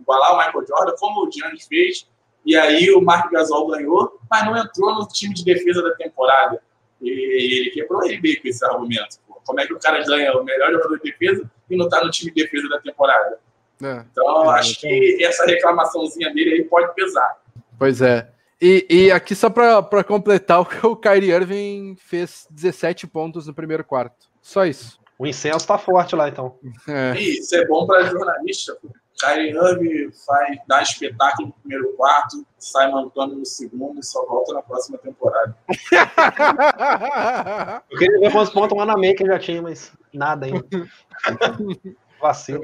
[0.00, 2.08] igualar o Michael Jordan, como o Giannis fez.
[2.46, 6.62] E aí o Mark Gasol ganhou, mas não entrou no time de defesa da temporada.
[7.02, 9.18] E ele quebrou ele meio com esse argumento.
[9.44, 12.10] Como é que o cara ganha o melhor jogador de defesa e não está no
[12.10, 13.38] time de defesa da temporada?
[13.82, 14.88] É, então, é, acho então...
[14.88, 17.36] que essa reclamaçãozinha dele aí pode pesar.
[17.76, 18.30] Pois é.
[18.60, 24.26] E, e aqui só para completar, o Kyrie Irving fez 17 pontos no primeiro quarto.
[24.40, 24.98] Só isso.
[25.18, 26.58] O incenso tá forte lá, então.
[26.88, 27.18] É.
[27.18, 28.76] Isso é bom para jornalista.
[29.18, 34.52] Kyrie Irving faz, dá espetáculo no primeiro quarto, sai montando no segundo e só volta
[34.52, 35.56] na próxima temporada.
[37.90, 40.66] Eu queria ver quantos pontos o Anamaker já tinha, mas nada ainda.
[42.20, 42.62] Vacilo.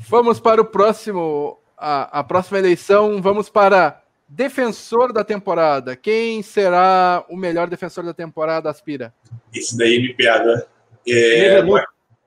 [0.00, 3.22] Vamos para o próximo, a, a próxima eleição.
[3.22, 5.96] Vamos para Defensor da temporada.
[5.96, 9.14] Quem será o melhor defensor da temporada, Aspira?
[9.54, 10.66] Isso daí me pega.
[11.08, 11.60] É,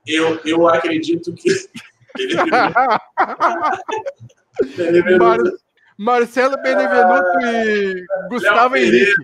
[0.04, 1.48] eu, eu acredito que.
[5.18, 5.38] Mar...
[5.98, 9.22] Marcelo Benevenuto e Gustavo Léo Henrique.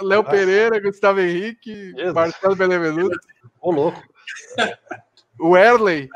[0.00, 2.12] Léo Pereira, Gustavo Henrique, Jesus.
[2.12, 3.18] Marcelo Benevenuto.
[3.60, 4.02] Ô, louco.
[5.38, 6.08] O Erley.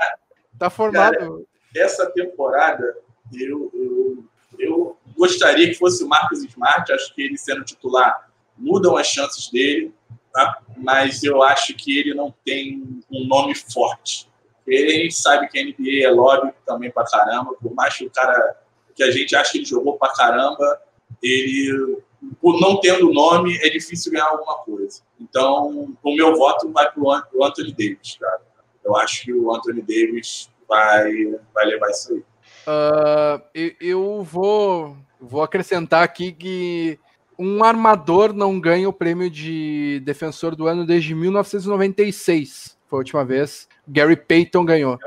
[0.58, 1.16] Tá formado.
[1.16, 1.30] Cara,
[1.76, 2.96] essa temporada,
[3.32, 4.24] eu, eu,
[4.58, 8.30] eu gostaria que fosse o Marcos Smart, acho que ele sendo titular
[8.60, 9.92] mudam as chances dele,
[10.32, 10.60] tá?
[10.76, 14.29] mas eu acho que ele não tem um nome forte.
[14.66, 18.56] Ele sabe que a NBA é lobby também pra caramba, por mais que o cara
[18.94, 20.80] que a gente acha que ele jogou pra caramba,
[21.22, 21.98] ele,
[22.40, 25.02] por não tendo nome, é difícil ganhar alguma coisa.
[25.18, 28.42] Então, o meu voto vai pro Anthony Davis, cara.
[28.84, 31.12] Eu acho que o Anthony Davis vai,
[31.54, 32.24] vai levar isso aí.
[32.66, 36.98] Uh, eu vou Vou acrescentar aqui que
[37.38, 42.78] um armador não ganha o prêmio de defensor do ano desde 1996.
[42.90, 43.68] Foi a última vez.
[43.86, 44.98] Gary Payton ganhou.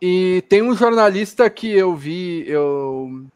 [0.00, 3.26] E tem um jornalista que eu vi, eu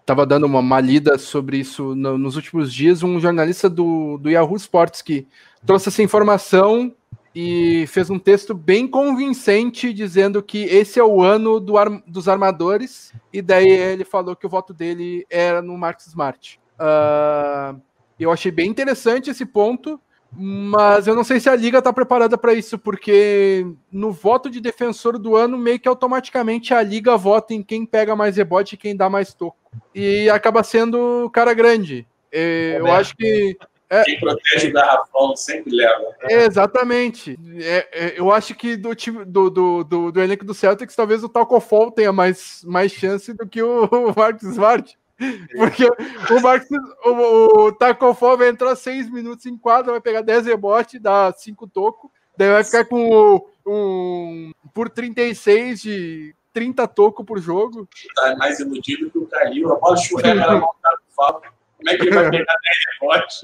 [0.00, 4.18] estava uh, dando uma, uma, lida sobre isso no, nos últimos dias, um jornalista do,
[4.18, 5.26] do Yahoo Sports que
[5.64, 6.94] trouxe essa informação
[7.34, 12.28] e fez um texto bem convincente dizendo que esse é o ano do ar, dos
[12.28, 16.60] armadores, e daí ele falou que o voto dele era no Marcos Smart.
[16.74, 17.80] Uh,
[18.20, 19.98] eu achei bem interessante esse ponto,
[20.34, 24.60] mas eu não sei se a liga está preparada para isso, porque no voto de
[24.60, 28.78] defensor do ano, meio que automaticamente a liga vota em quem pega mais rebote e
[28.78, 29.56] quem dá mais toco.
[29.94, 32.06] e acaba sendo cara grande.
[32.30, 33.56] É, eu acho que
[33.92, 36.16] é, Quem protege o garrafão sempre leva.
[36.22, 37.38] Exatamente.
[37.60, 41.22] É, é, eu acho que do, time, do, do, do, do, elenco do Celtics, talvez
[41.22, 44.98] o Talcofol tenha mais, mais chance do que o, o Marcos Smart.
[45.56, 46.68] Porque o Marcos,
[47.04, 51.66] o, o Talcofol vai entrar seis minutos em quadra, vai pegar 10 rebotes, dar cinco
[51.66, 57.88] tocos, daí vai ficar com um, por 36 de 30 tocos por jogo.
[58.14, 61.42] Tá mais iludido que o Calil, a bola churrega na mão do Como
[61.88, 63.40] é que ele vai pegar 10 rebotes?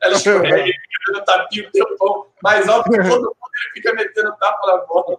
[0.00, 3.94] Ela escorrega, ele fica no tapinho o tempão mais alto que todo mundo, ele fica
[3.94, 5.16] metendo tapa na bola.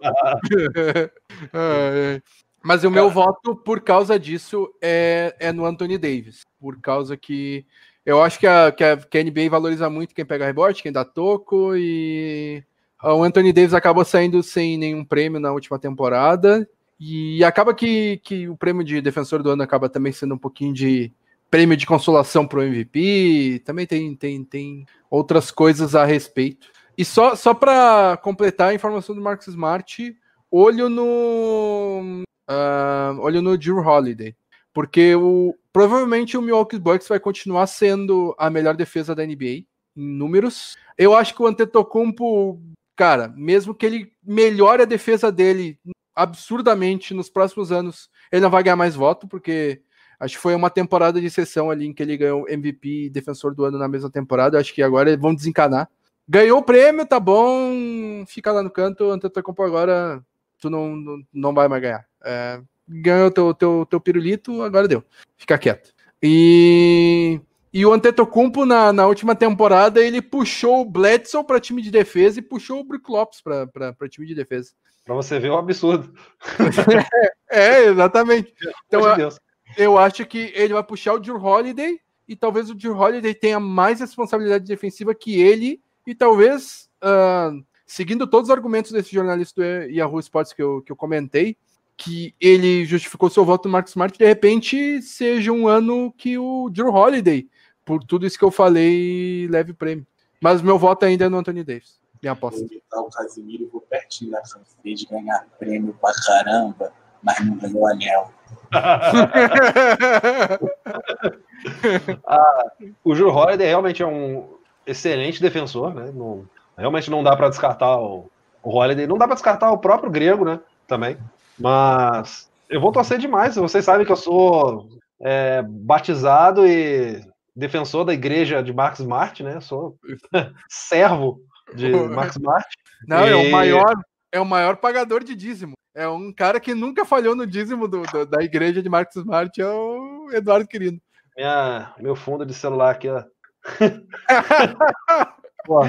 [2.64, 6.40] Mas o meu voto, por causa disso, é, é no Anthony Davis.
[6.58, 7.66] Por causa que
[8.06, 10.90] eu acho que a, que a, que a NBA valoriza muito quem pega rebote, quem
[10.90, 12.64] dá toco, e
[13.02, 16.66] o Anthony Davis acabou saindo sem nenhum prêmio na última temporada.
[16.98, 20.72] E acaba que, que o prêmio de defensor do ano acaba também sendo um pouquinho
[20.72, 21.12] de
[21.50, 26.68] prêmio de consolação para o MVP, também tem, tem, tem outras coisas a respeito.
[26.96, 30.16] E só, só para completar a informação do Marcus Smart,
[30.50, 34.34] olho no uh, olho no Drew Holiday,
[34.72, 39.66] porque o, provavelmente o Milwaukee Bucks vai continuar sendo a melhor defesa da NBA em
[39.96, 40.76] números.
[40.96, 42.60] Eu acho que o Antetokounmpo,
[42.96, 45.78] cara, mesmo que ele melhore a defesa dele
[46.14, 49.82] absurdamente nos próximos anos, ele não vai ganhar mais voto, porque
[50.18, 53.54] Acho que foi uma temporada de sessão ali em que ele ganhou MVP e defensor
[53.54, 54.58] do ano na mesma temporada.
[54.58, 55.88] Acho que agora vão desencanar.
[56.26, 58.24] Ganhou o prêmio, tá bom.
[58.26, 59.10] Fica lá no canto.
[59.10, 60.24] Antetokounmpo agora
[60.60, 62.06] tu não, não, não vai mais ganhar.
[62.24, 65.04] É, ganhou teu, teu, teu pirulito, agora deu.
[65.36, 65.92] Fica quieto.
[66.22, 67.40] E,
[67.72, 72.38] e o Antetokounmpo na, na última temporada ele puxou o Bledsoe para time de defesa
[72.38, 74.72] e puxou o Brook Lopes para time de defesa.
[75.04, 76.14] Para você ver o absurdo.
[77.50, 78.54] é, exatamente.
[78.86, 79.36] Então, de
[79.76, 83.60] eu acho que ele vai puxar o Drew Holiday e talvez o Drew Holiday tenha
[83.60, 89.90] mais responsabilidade defensiva que ele e talvez, uh, seguindo todos os argumentos desse jornalista do
[89.90, 91.56] Yahoo Sports que eu, que eu comentei,
[91.96, 96.68] que ele justificou seu voto no Marcos Smart, de repente seja um ano que o
[96.70, 97.48] Drew Holiday,
[97.84, 100.06] por tudo isso que eu falei, leve o prêmio.
[100.40, 102.00] Mas meu voto ainda é no Anthony Davis.
[102.20, 102.60] Minha aposta.
[102.60, 104.42] Eu vou o Casimiro, vou pertinho da
[104.82, 108.32] de ganhar prêmio pra caramba, mas não ganhou o anel.
[112.26, 114.54] ah, o Drew Holiday realmente é um
[114.86, 116.10] excelente defensor, né?
[116.14, 118.30] Não, realmente não dá para descartar o,
[118.62, 120.60] o Holiday, não dá para descartar o próprio Grego, né?
[120.86, 121.18] Também.
[121.58, 123.56] Mas eu vou torcer demais.
[123.56, 124.88] Vocês sabem que eu sou
[125.20, 127.20] é, batizado e
[127.54, 129.56] defensor da igreja de Marx Smart, né?
[129.56, 129.96] Eu sou
[130.68, 131.40] servo
[131.74, 132.66] de Marx Smart.
[133.06, 133.30] Não, e...
[133.30, 133.94] é o maior,
[134.32, 135.74] é o maior pagador de dízimo.
[135.94, 139.60] É um cara que nunca falhou no dízimo do, do, da igreja de Marcos Smart,
[139.60, 140.98] é o Eduardo Quirino.
[141.36, 143.22] Minha, meu fundo de celular aqui, ó.
[145.64, 145.80] Pô,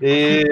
[0.00, 0.44] e...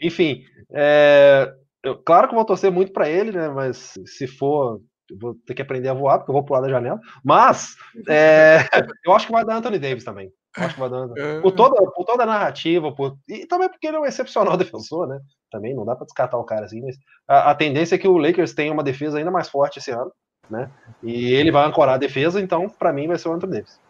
[0.00, 1.52] Enfim, é...
[1.82, 3.48] eu, claro que vou torcer muito para ele, né?
[3.48, 4.80] Mas se for,
[5.18, 6.98] vou ter que aprender a voar, porque eu vou pular da janela.
[7.24, 7.74] Mas
[8.08, 8.58] é...
[9.04, 10.30] eu acho que vai dar Anthony Davis também.
[10.56, 11.08] Acho que vai dar.
[11.16, 11.40] É.
[11.40, 13.16] Por toda, por toda a narrativa, por...
[13.28, 15.18] e também porque ele é um excepcional defensor, né?
[15.50, 16.96] Também não dá para descartar o cara assim, mas
[17.28, 20.12] a, a, tendência é que o Lakers tenha uma defesa ainda mais forte esse ano,
[20.50, 20.70] né?
[21.02, 23.80] E ele vai ancorar a defesa, então para mim vai ser o Anthony Davis.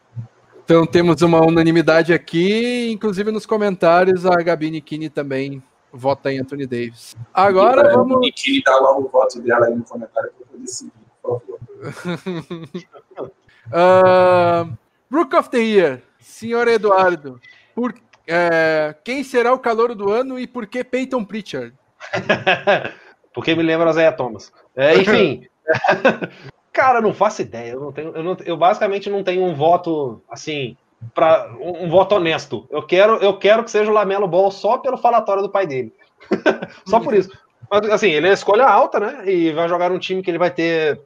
[0.63, 6.67] Então temos uma unanimidade aqui, inclusive nos comentários a Gabi Nikini também vota em Anthony
[6.67, 7.17] Davis.
[7.33, 8.21] Agora e, vamos.
[8.21, 11.61] Nikini dá logo o voto dela aí no comentário para eu decidir, por favor.
[13.73, 14.79] uh,
[15.11, 16.03] Rook of the Year.
[16.19, 17.41] Senhor Eduardo,
[17.75, 17.95] por,
[18.27, 21.75] é, quem será o calor do ano e por que Peyton Pritchard?
[23.35, 24.53] Porque me lembra Zé Thomas.
[24.77, 25.49] É, enfim,
[26.73, 27.73] cara, não faço ideia.
[27.73, 30.77] Eu, não tenho, eu, não, eu basicamente não tenho um voto assim
[31.15, 32.67] para um, um, voto honesto.
[32.71, 35.93] Eu quero, eu quero que seja o Lamelo Ball só pelo falatório do pai dele.
[36.87, 37.31] só por isso.
[37.71, 39.23] Mas assim, ele é escolha alta, né?
[39.27, 41.01] E vai jogar um time que ele vai ter,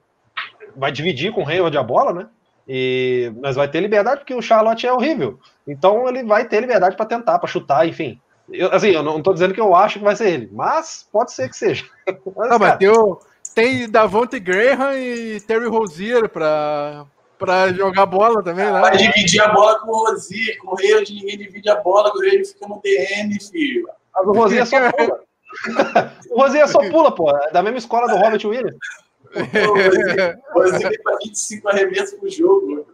[0.76, 2.26] vai dividir com o Hayward a bola, né?
[2.66, 5.38] E, mas vai ter liberdade porque o Charlotte é horrível.
[5.66, 8.18] Então ele vai ter liberdade para tentar, para chutar, enfim.
[8.50, 11.32] Eu, assim, eu não estou dizendo que eu acho que vai ser ele, mas pode
[11.32, 11.84] ser que seja.
[12.36, 13.18] Mas, não, mas tem, o,
[13.54, 17.06] tem Davonte Graham e Terry Rozier para
[17.44, 18.80] para jogar bola também, né?
[18.80, 22.18] Vai dividir a bola com o Rozier, com o Reis, ninguém divide a bola, com
[22.18, 23.88] o Reis fica no DN, filho.
[24.14, 25.20] Mas o Rozier só pula.
[26.30, 27.30] o Rozier só pula, pô.
[27.30, 28.76] É da mesma escola do Robert Williams.
[30.54, 32.86] Você tem para 25 arremessos no jogo.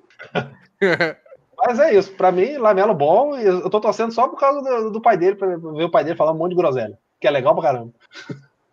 [1.59, 5.01] Mas é isso, para mim, Lamelo bom, eu tô torcendo só por causa do, do
[5.01, 7.55] pai dele, para ver o pai dele falar um monte de groselha, que é legal
[7.55, 7.93] pra caramba.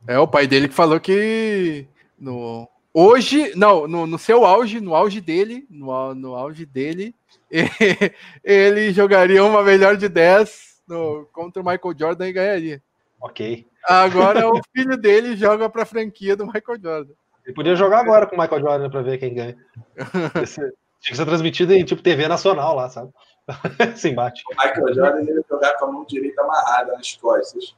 [0.07, 1.85] É, o pai dele que falou que
[2.17, 2.67] no
[2.99, 7.13] Hoje, não, no, no, seu auge, no auge dele, no, no auge dele,
[8.43, 12.81] ele jogaria uma melhor de 10 no, contra o Michael Jordan e ganharia.
[13.21, 13.67] Ok.
[13.87, 17.13] Agora o filho dele joga para a franquia do Michael Jordan.
[17.45, 19.57] Ele podia jogar agora com o Michael Jordan para ver quem ganha.
[20.99, 23.11] Tinha que ser transmitido em tipo TV nacional lá, sabe?
[23.93, 24.41] Esse embate.
[24.49, 27.75] O Michael Jordan ia jogar com a mão direita amarrada nas costas.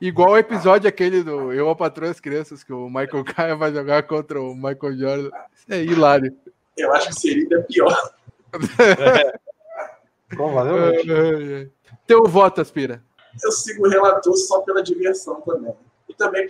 [0.00, 3.72] Igual o episódio aquele do Eu, a Patroa as Crianças, que o Michael Caia vai
[3.72, 5.30] jogar contra o Michael Jordan.
[5.68, 6.36] É hilário.
[6.76, 8.12] Eu acho que seria pior.
[8.78, 9.38] É.
[10.28, 11.10] Provavelmente.
[11.10, 11.68] É, é,
[12.06, 13.02] Teu voto, Aspira.
[13.42, 15.74] Eu sigo o relator só pela diversão também.
[16.08, 16.48] E também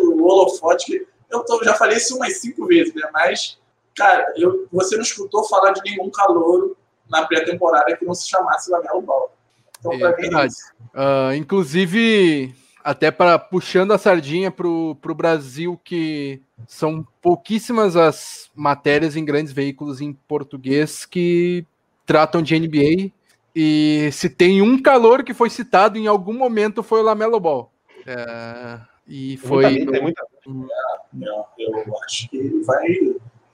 [0.00, 3.08] o holofote, que eu tô, já falei isso umas cinco vezes, né?
[3.12, 3.58] Mas,
[3.96, 6.76] cara, eu, você não escutou falar de nenhum calouro
[7.08, 9.32] na pré-temporada que não se chamasse Lamelo Ball.
[9.80, 10.72] Então, é isso.
[10.94, 12.54] Uh, inclusive,
[12.84, 19.52] até para puxando a sardinha para o Brasil, que são pouquíssimas as matérias em grandes
[19.52, 21.64] veículos em português que
[22.06, 23.10] tratam de NBA.
[23.54, 27.72] E se tem um calor que foi citado em algum momento foi o Lamelo Ball.
[28.06, 29.62] É, e foi.
[29.64, 30.74] Tem muita, tem muita...
[31.20, 32.86] É, eu acho que ele vai.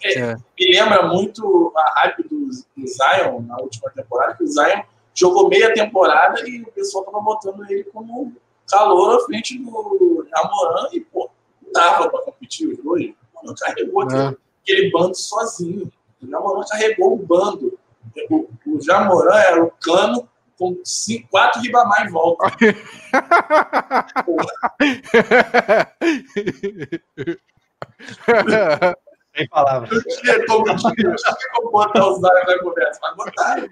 [0.03, 0.37] É, é.
[0.59, 4.83] Me lembra muito a hype do, do Zion na última temporada, que o Zion
[5.17, 8.35] jogou meia temporada e o pessoal tava botando ele como
[8.69, 11.31] calor à frente do Namoran e, pô,
[11.73, 13.15] dava para competir os dois.
[13.35, 14.37] Mano, carregou aquele, é.
[14.63, 15.91] aquele bando sozinho.
[16.23, 17.79] O Namoran carregou o bando.
[18.31, 22.47] O, o Jamoran era o cano com cinco, quatro Ribamar em volta.
[29.37, 29.93] Sem palavras.
[29.93, 30.95] Eu tinha como, eu tinha
[31.55, 33.69] como botar os dados na conversa, mas botaram.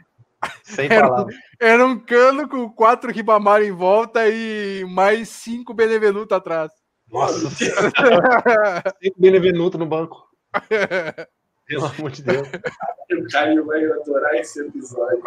[0.65, 1.37] Sem palavras.
[1.61, 6.73] Era, um cano com quatro Ribamar em volta e mais cinco Benevenuto atrás.
[7.11, 7.49] Nossa.
[9.03, 10.29] cinco Benevenuto no banco.
[11.67, 12.47] Pelo amor de Deus.
[13.11, 15.23] O Caio vai adorar esse episódio.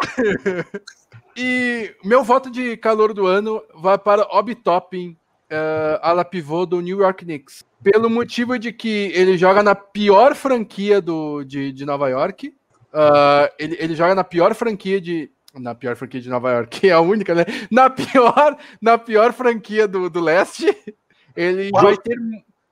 [1.36, 5.16] E meu voto de calor do ano vai para Obi Toppin,
[5.50, 7.64] uh, ala pivô do New York Knicks.
[7.80, 12.52] Pelo motivo de que ele joga na pior franquia do, de, de Nova York.
[12.92, 15.30] Uh, ele, ele joga na pior franquia de.
[15.54, 17.44] Na pior franquia de Nova York, que é a única, né?
[17.70, 20.66] Na pior, na pior franquia do, do leste.
[21.36, 22.16] Ele vai ter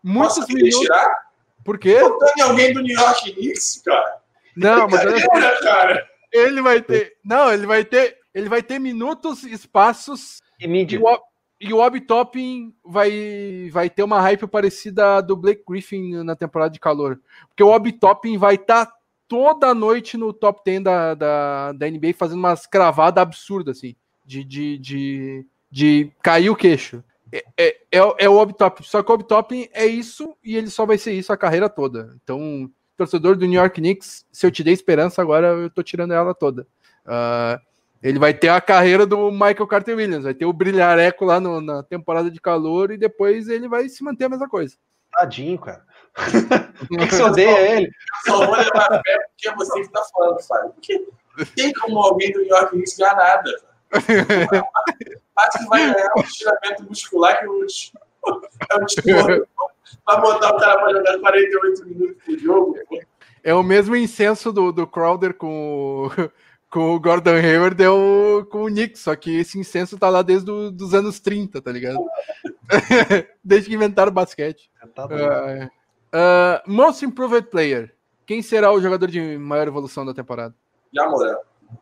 [0.03, 0.81] muitos Nossa, minutos.
[0.81, 1.27] Tirar?
[1.64, 1.99] Por quê?
[2.35, 4.19] Tem alguém do New York Knicks, cara.
[4.57, 5.03] Não, mas.
[5.61, 6.07] cara.
[6.33, 7.17] Ele vai ter.
[7.25, 11.01] Não, ele vai ter ele vai ter minutos, espaços e mídia.
[11.59, 16.37] E o Obi Toppin vai, vai ter uma hype parecida à do Blake Griffin na
[16.37, 17.19] temporada de calor.
[17.49, 18.95] Porque o Obi Toppin vai estar tá
[19.29, 23.95] toda noite no top 10 da, da, da NBA fazendo umas cravadas absurdas, assim.
[24.24, 27.03] De, de, de, de cair o queixo.
[27.33, 28.83] É, é, é, é o Obi Toppin.
[28.83, 31.68] Só que o Obi Toppin é isso e ele só vai ser isso a carreira
[31.68, 32.16] toda.
[32.22, 36.12] Então, torcedor do New York Knicks, se eu te dei esperança, agora eu tô tirando
[36.12, 36.66] ela toda.
[37.05, 37.61] Uh,
[38.03, 41.61] ele vai ter a carreira do Michael Carter Williams, vai ter o brilhareco lá no,
[41.61, 44.77] na temporada de calor e depois ele vai se manter a mesma coisa.
[45.12, 45.85] Tadinho, cara.
[46.17, 47.87] Por que, você odeia ele?
[47.87, 50.71] Eu só vou levar fé porque é você que tá falando, Fábio.
[50.71, 51.07] Porque
[51.55, 53.51] tem como alguém do New York Knicks ganhar nada.
[53.93, 57.67] Acho que vai ganhar um estiramento muscular que o
[58.71, 59.09] é um tipo,
[60.05, 62.79] vai botar o cara para jogar 48 minutos por jogo.
[63.45, 66.11] É o mesmo incenso do, do Crowder com
[66.69, 70.21] com o Gordon Hayward é o, com o Nick, só que esse incenso tá lá
[70.21, 71.99] desde os anos 30, tá ligado?
[73.43, 74.69] desde que inventaram o basquete.
[74.95, 75.71] Tá uh,
[76.17, 77.95] uh, most Improved Player.
[78.25, 80.55] Quem será o jogador de maior evolução da temporada?
[80.93, 81.37] Jamoran.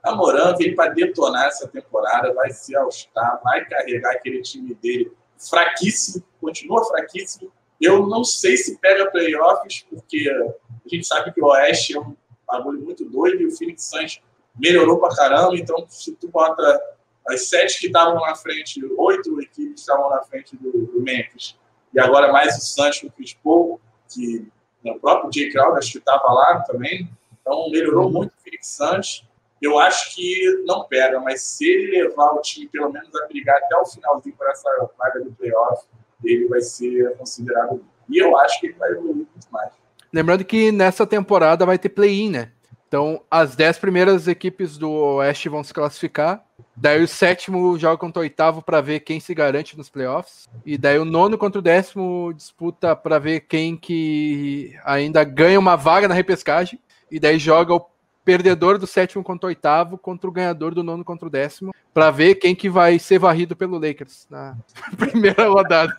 [0.04, 6.24] Jamoran vem para detonar essa temporada, vai se All-Star, vai carregar aquele time dele fraquíssimo,
[6.40, 7.50] continua fraquíssimo.
[7.80, 12.16] Eu não sei se pega playoffs, porque a gente sabe que o Oeste é um
[12.46, 14.22] bagulho muito doido e o Phoenix Suns
[14.58, 15.56] melhorou pra caramba.
[15.56, 16.80] Então, se tu bota
[17.26, 21.58] as sete que estavam na frente, oito equipes estavam na frente do, do Memphis,
[21.92, 24.46] e agora mais o Santos com o Chris Paul, que
[24.84, 27.08] né, o próprio Jay Crowder acho que estava lá também.
[27.40, 29.24] Então, melhorou muito o Phoenix.
[29.60, 33.56] Eu acho que não pega, mas se ele levar o time pelo menos a brigar
[33.56, 35.86] até o finalzinho para essa vaga do playoff,
[36.22, 37.84] ele vai ser considerado.
[38.08, 39.72] E eu acho que ele vai evoluir muito mais.
[40.12, 42.52] Lembrando que nessa temporada vai ter play-in, né?
[42.86, 46.44] Então, as dez primeiras equipes do Oeste vão se classificar.
[46.76, 50.48] Daí o sétimo joga contra o oitavo para ver quem se garante nos playoffs.
[50.66, 55.76] E daí o nono contra o décimo disputa para ver quem que ainda ganha uma
[55.76, 56.80] vaga na repescagem.
[57.10, 57.86] E daí joga o
[58.24, 62.10] perdedor do sétimo contra o oitavo contra o ganhador do nono contra o décimo para
[62.10, 64.56] ver quem que vai ser varrido pelo Lakers na
[64.98, 65.94] primeira rodada.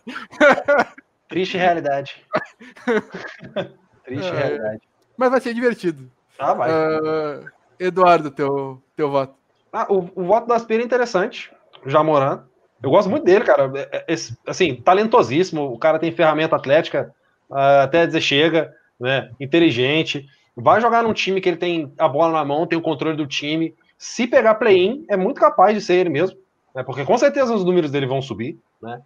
[1.29, 2.25] Triste realidade.
[4.03, 4.81] Triste realidade.
[5.15, 6.11] Mas vai ser divertido.
[6.37, 6.69] Ah, vai.
[6.69, 7.43] Ah,
[7.79, 9.44] Eduardo, teu, teu voto.
[9.75, 11.51] Ah, o, o voto da Aspira é interessante.
[11.85, 12.43] O Jamoran.
[12.81, 13.69] Eu gosto muito dele, cara.
[13.91, 14.15] É- é-
[14.47, 15.65] assim, talentosíssimo.
[15.65, 17.13] O cara tem ferramenta atlética
[17.51, 19.29] ah, até dizer chega, né?
[19.37, 20.25] Inteligente.
[20.55, 23.27] Vai jogar num time que ele tem a bola na mão, tem o controle do
[23.27, 23.75] time.
[23.97, 26.37] Se pegar play-in, é muito capaz de ser ele mesmo.
[26.73, 26.81] Né?
[26.81, 29.01] Porque com certeza os números dele vão subir, né?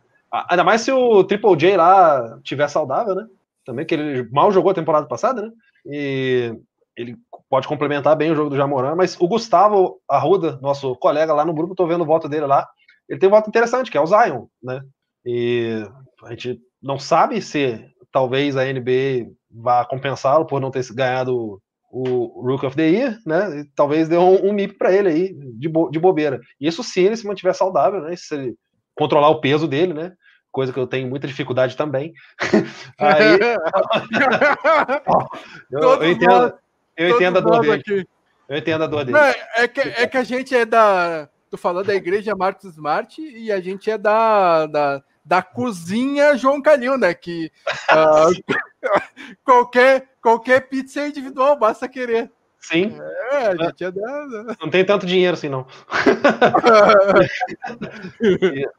[0.52, 3.26] Ainda mais se o Triple J lá tiver saudável, né?
[3.66, 5.52] Também, que ele mal jogou a temporada passada, né?
[5.88, 6.56] E
[7.00, 7.16] ele
[7.50, 11.54] pode complementar bem o jogo do Jamoran, mas o Gustavo Arruda, nosso colega lá no
[11.54, 12.68] grupo, tô vendo o voto dele lá.
[13.08, 14.82] Ele tem um voto interessante, que é o Zion, né?
[15.26, 15.82] E
[16.26, 17.82] a gente não sabe se
[18.12, 23.62] talvez a NBA vá compensá-lo por não ter ganhado o Rook of the Year, né?
[23.62, 26.42] E talvez dê um, um MIP para ele aí, de, bo de bobeira.
[26.60, 28.14] Isso se ele se mantiver saudável, né?
[28.18, 28.56] Se ele
[28.94, 30.12] controlar o peso dele, né?
[30.52, 32.12] Coisa que eu tenho muita dificuldade também.
[33.00, 33.40] Aí
[35.72, 36.54] eu, eu entendo,
[37.00, 37.74] eu entendo a dor dele.
[37.74, 38.08] aqui.
[38.48, 39.18] Eu entendo a dor dele.
[39.18, 39.24] Não,
[39.56, 41.30] é, que, é que a gente é da.
[41.50, 46.62] Tu falou da igreja Marcos Smart e a gente é da, da, da cozinha João
[46.62, 47.14] Calil, né?
[47.14, 47.52] Que
[47.90, 48.28] ah,
[49.44, 52.32] qualquer, qualquer pizza é individual, basta querer.
[52.62, 52.94] Sim,
[53.32, 54.02] É, a gente é da.
[54.02, 55.66] da- não tem tanto dinheiro assim, não.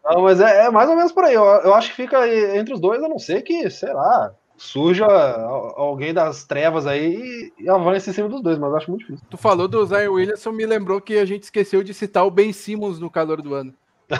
[0.04, 1.34] Não, mas é, é mais ou menos por aí.
[1.34, 5.06] Eu, eu acho que fica entre os dois, a não ser que, sei lá, surja
[5.06, 9.00] al- alguém das trevas aí e avance em cima dos dois, mas eu acho muito
[9.06, 9.26] difícil.
[9.30, 12.52] Tu falou do Zion Williamson, me lembrou que a gente esqueceu de citar o Ben
[12.52, 13.72] Simmons no calor do ano.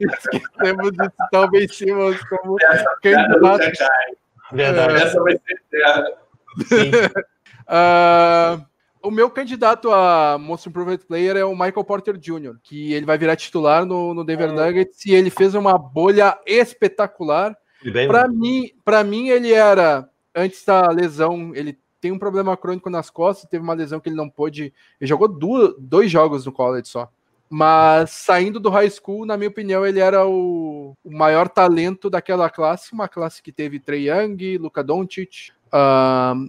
[0.00, 3.72] Esquecemos de citar o Ben Simmons como Cara, candidato.
[4.52, 4.94] Verdade.
[5.02, 7.16] Essa vai ser.
[7.68, 8.60] Ah,
[9.02, 13.18] o meu candidato a Most Improved Player é o Michael Porter Jr., que ele vai
[13.18, 17.56] virar titular no, no Denver Nuggets e ele fez uma bolha espetacular.
[18.08, 23.10] Para mim, para mim ele era antes da lesão, ele tem um problema crônico nas
[23.10, 26.88] costas, teve uma lesão que ele não pôde, ele jogou duas, dois jogos no college
[26.88, 27.10] só.
[27.48, 32.50] Mas saindo do high school, na minha opinião, ele era o, o maior talento daquela
[32.50, 35.50] classe, uma classe que teve Trey Young, Luka Doncic,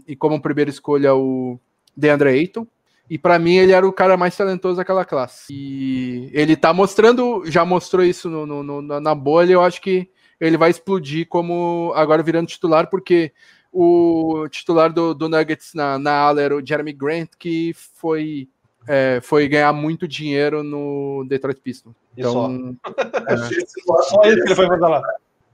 [0.07, 1.59] e como primeira escolha o
[1.95, 2.65] DeAndre Ayton.
[3.09, 5.45] E para mim ele era o cara mais talentoso daquela classe.
[5.53, 10.09] E ele tá mostrando, já mostrou isso no, no- no- na bolha, eu acho que
[10.39, 13.31] ele vai explodir como agora virando titular, porque
[13.71, 18.47] o titular do, do Nuggets na, na ala era o Jeremy Grant, que foi,
[18.87, 21.95] é, foi ganhar muito dinheiro no Detroit Pistons.
[22.19, 22.49] só.
[22.49, 22.75] Então,
[23.85, 25.01] voto Só isso que ele foi fazer lá.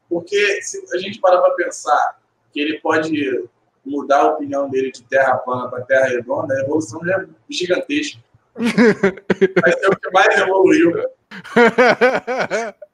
[0.09, 2.19] Porque se a gente parar para pensar
[2.51, 3.45] que ele pode
[3.85, 8.19] mudar a opinião dele de terra plana para terra redonda, a evolução já é gigantesca.
[8.55, 10.93] Vai ser o que mais evoluiu.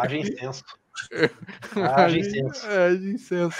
[0.00, 0.64] Haja incenso.
[1.76, 2.66] Haja incenso.
[2.66, 3.58] Haja incenso.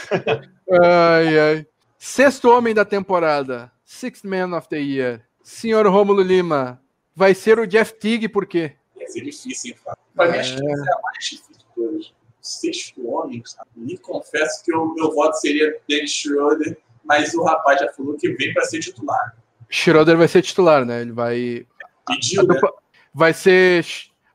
[0.71, 1.67] Ai, ai.
[1.99, 3.71] Sexto homem da temporada.
[3.85, 5.23] Sixth Man of the Year.
[5.43, 6.81] Senhor Rômulo Lima.
[7.15, 8.73] Vai ser o Jeff Tigg, por quê?
[8.97, 9.99] Vai ser difícil, hein, Fábio?
[10.15, 10.41] Para mim, É.
[10.41, 12.13] acho que é a mais difícil de todas.
[12.41, 13.69] Sexto homem, sabe?
[13.77, 18.29] Me confesso que o meu voto seria Dennis Schroeder, mas o rapaz já falou que
[18.33, 19.37] vem para ser titular.
[19.71, 21.01] Schroeder vai ser titular, né?
[21.03, 21.67] Ele vai.
[22.07, 22.55] Pediu, a né?
[22.55, 22.75] dupla-
[23.15, 23.87] Vai ser.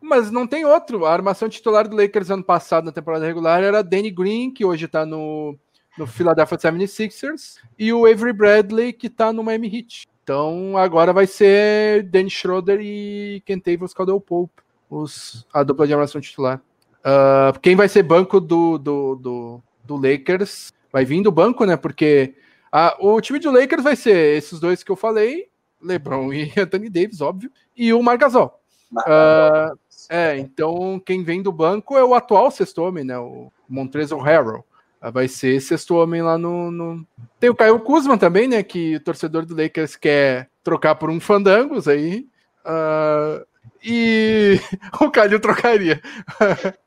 [0.10, 1.06] Mas não tem outro.
[1.06, 4.88] A armação titular do Lakers ano passado, na temporada regular, era Danny Green, que hoje
[4.88, 5.56] tá no,
[5.98, 10.08] no Philadelphia 76ers, e o Avery Bradley, que tá no Miami Heat.
[10.24, 16.20] Então agora vai ser Danny Schroeder e Kentavious Caldwell Pope, os, a dupla de armação
[16.20, 16.62] titular.
[17.04, 21.78] Ah, quem vai ser banco do, do, do, do Lakers vai vir do banco, né?
[21.78, 22.36] Porque
[22.72, 25.50] ah, o time do Lakers vai ser esses dois que eu falei,
[25.82, 28.60] LeBron e Anthony Davis, óbvio, e o Margasol.
[29.06, 29.74] Ah,
[30.10, 33.18] é, então quem vem do banco é o atual sexto homem, né?
[33.20, 34.66] O Montrezl Harrell.
[35.02, 37.06] Ah, Vai ser sexto homem lá no, no-
[37.40, 38.62] Tem o Caio Kuzma também, né?
[38.64, 42.28] Que o torcedor do Lakers quer trocar por um Fandangos aí.
[42.66, 43.44] Ah,
[43.84, 44.60] e
[45.00, 46.02] o Calil trocaria.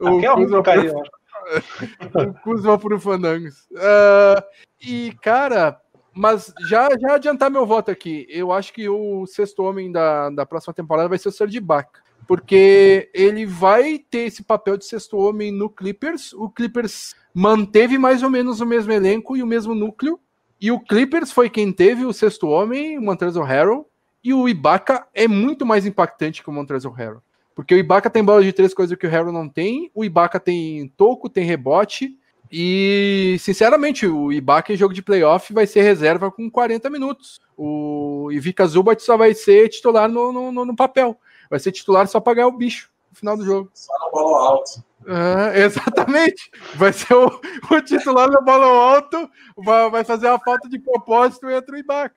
[0.00, 1.10] o Qualquer Kuzma trocaria, eu acho.
[2.28, 3.66] o Kuzma por um Fandangos.
[3.76, 4.44] Ah,
[4.80, 5.78] e, cara,
[6.14, 8.26] mas já, já adiantar meu voto aqui.
[8.28, 12.02] Eu acho que o sexto homem da, da próxima temporada vai ser o Serge Ibaka.
[12.26, 16.32] Porque ele vai ter esse papel de sexto homem no Clippers.
[16.34, 20.20] O Clippers manteve mais ou menos o mesmo elenco e o mesmo núcleo.
[20.60, 23.88] E o Clippers foi quem teve o sexto homem, o Montrezl Harrell.
[24.22, 27.22] E o Ibaka é muito mais impactante que o Montrezl Harrell.
[27.54, 29.90] Porque o Ibaka tem bola de três coisas que o Harrell não tem.
[29.94, 32.16] O Ibaka tem toco, tem rebote.
[32.50, 37.40] E, sinceramente, o Ibaka em jogo de playoff vai ser reserva com 40 minutos.
[37.56, 41.18] O Ivica Zubat só vai ser titular no, no, no- papel.
[41.50, 42.90] Vai ser titular só para ganhar o bicho.
[43.10, 43.70] no final do jogo.
[43.74, 44.84] Só no bola alto.
[45.06, 46.50] Ah, exatamente.
[46.74, 47.26] Vai ser o,
[47.70, 51.78] o titular no bola alto, vai, vai fazer uma falta de propósito e entra o
[51.78, 52.14] Ibaka.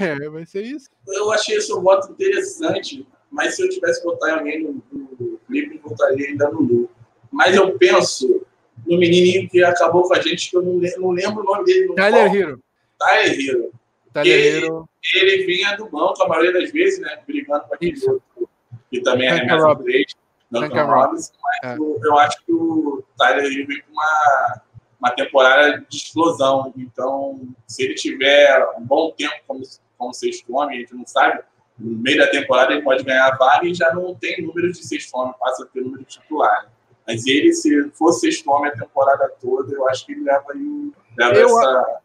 [0.00, 0.88] É, vai ser isso.
[1.06, 5.38] Eu achei esse um voto interessante, mas se eu tivesse votar em alguém no, no
[5.46, 6.90] clipe, eu votaria ainda no Lu.
[7.30, 8.46] Mas eu penso
[8.88, 11.64] no menininho que acabou com a gente, que eu não, lembro, não lembro o nome
[11.64, 11.94] dele.
[11.94, 12.62] Tyler Hero.
[12.98, 13.72] Tyler Hero.
[14.12, 14.88] Tyler ele, Hero.
[15.14, 17.18] ele vinha do banco a maioria das vezes, né?
[17.26, 18.10] Brigando com aquele Isso.
[18.10, 18.48] outro
[18.90, 19.82] que também é Robinson.
[19.82, 20.06] três,
[20.50, 21.76] Duncan Duncan Robinson, mas É.
[21.76, 24.62] eu, eu acho que o Tyler Hero vem com uma,
[24.98, 26.72] uma temporada de explosão.
[26.76, 29.62] Então, se ele tiver um bom tempo como,
[29.98, 31.42] como sexto homem, a gente não sabe,
[31.78, 34.84] no meio da temporada ele pode ganhar a vaga e já não tem número de
[34.84, 36.72] sexto homem, passa a ter número de titular.
[37.08, 40.92] Mas ele, se for sexto homem a temporada toda, eu acho que ele leva, aí,
[41.16, 42.00] leva Eu essa.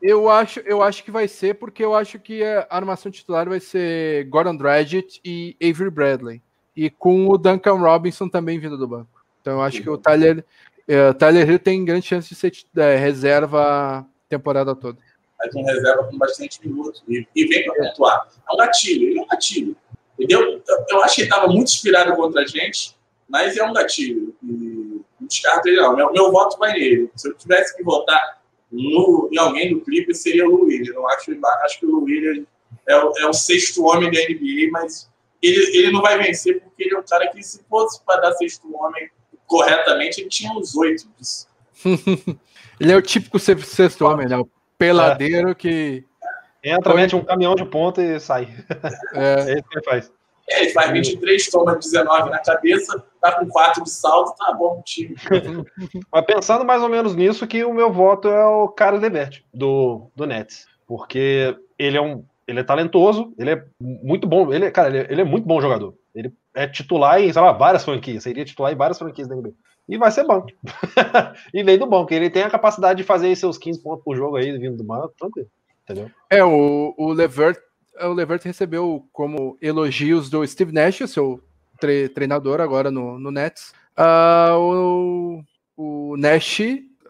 [0.00, 3.58] Eu acho, eu acho que vai ser, porque eu acho que a armação titular vai
[3.58, 6.42] ser Gordon Dragic e Avery Bradley.
[6.74, 9.22] E com o Duncan Robinson também vindo do banco.
[9.40, 10.44] Então eu acho que o Tyler,
[10.88, 14.98] eh, Tyler Hill tem grande chance de ser eh, reserva a temporada toda.
[15.38, 18.28] Mas um reserva com bastante minutos e, e vem para pontuar.
[18.48, 19.76] É um gatilho, ele é um gatilho.
[20.18, 20.40] Entendeu?
[20.66, 22.95] Eu, eu acho que ele estava muito inspirado contra a gente,
[23.28, 24.34] mas é um gatilho.
[24.42, 25.94] E não descarto ele, não.
[25.96, 27.10] Meu, meu voto vai nele.
[27.16, 30.88] Se eu tivesse que votar no, em alguém do clipe, seria o Lou Williams.
[30.94, 31.30] Eu acho,
[31.64, 32.46] acho que o Lou Williams
[32.86, 35.10] é o, é o sexto homem da NBA, mas
[35.42, 38.32] ele, ele não vai vencer porque ele é um cara que, se fosse para dar
[38.32, 39.10] sexto homem
[39.46, 41.46] corretamente, ele tinha uns oito disso.
[42.78, 44.36] Ele é o típico se- sexto homem, né?
[44.36, 44.46] O
[44.76, 46.04] peladeiro que.
[46.62, 48.54] Entra, mete um caminhão de ponta e sai.
[49.14, 50.12] é, É isso que ele faz.
[50.48, 54.78] É, ele faz 23, toma 19 na cabeça, tá com 4 de salto, tá bom
[54.78, 55.16] o time.
[56.12, 60.08] Mas pensando mais ou menos nisso, que o meu voto é o Carlos Levert, do,
[60.14, 60.66] do Nets.
[60.86, 62.24] Porque ele é um.
[62.46, 64.52] Ele é talentoso, ele é muito bom.
[64.52, 65.94] Ele, é- cara, ele é, ele é muito bom jogador.
[66.14, 68.22] Ele é titular em, sei lá, várias franquias.
[68.22, 69.50] Seria titular em várias franquias da NBA.
[69.88, 70.46] E vai ser banco.
[71.52, 72.14] e vem do banco.
[72.14, 74.84] Ele tem a capacidade de fazer aí seus 15 pontos por jogo aí, vindo do
[74.84, 75.48] banco, tranquilo.
[75.84, 76.10] Entendeu?
[76.30, 77.58] é o, o Levert.
[78.02, 81.42] O Levert recebeu como elogios do Steve Nash, o seu
[81.80, 83.72] tre- treinador agora no, no Nets.
[83.96, 85.42] Ah, o,
[85.76, 86.60] o Nash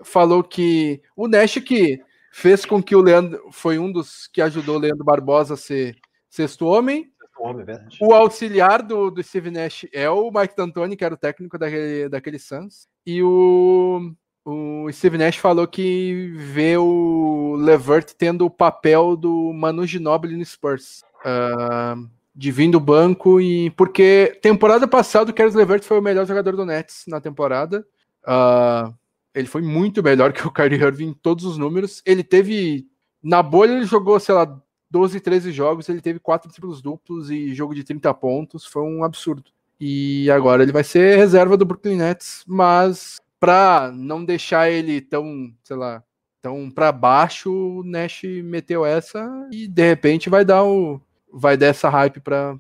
[0.04, 2.00] falou que o Nash que
[2.32, 5.96] fez com que o Leandro foi um dos que ajudou o Leandro Barbosa a ser
[6.28, 7.10] sexto homem.
[7.38, 7.86] Homem, é.
[8.00, 12.08] O auxiliar do, do Steve Nash é o Mike D'Antoni, que era o técnico daquele,
[12.08, 12.88] daquele Suns.
[13.04, 14.12] E o,
[14.46, 20.44] o Steve Nash falou que vê o Levert tendo o papel do Manu Ginobili no
[20.44, 21.02] Spurs.
[21.24, 21.96] ah,
[22.34, 26.54] de vir do banco e porque temporada passada o Caris Levert foi o melhor jogador
[26.54, 27.84] do Nets na temporada.
[28.24, 28.92] Ah,
[29.34, 32.02] ele foi muito melhor que o Kyrie Irving em todos os números.
[32.06, 32.86] Ele teve
[33.22, 37.52] na bolha ele jogou, sei lá, 12, 13 jogos, ele teve quatro triplos duplos e
[37.52, 39.50] jogo de 30 pontos, foi um absurdo.
[39.80, 45.54] E agora ele vai ser reserva do Brooklyn Nets, mas para não deixar ele tão,
[45.62, 46.02] sei lá,
[46.42, 51.00] tão para baixo, o Nash meteu essa e de repente vai dar o
[51.32, 52.56] vai dar essa hype para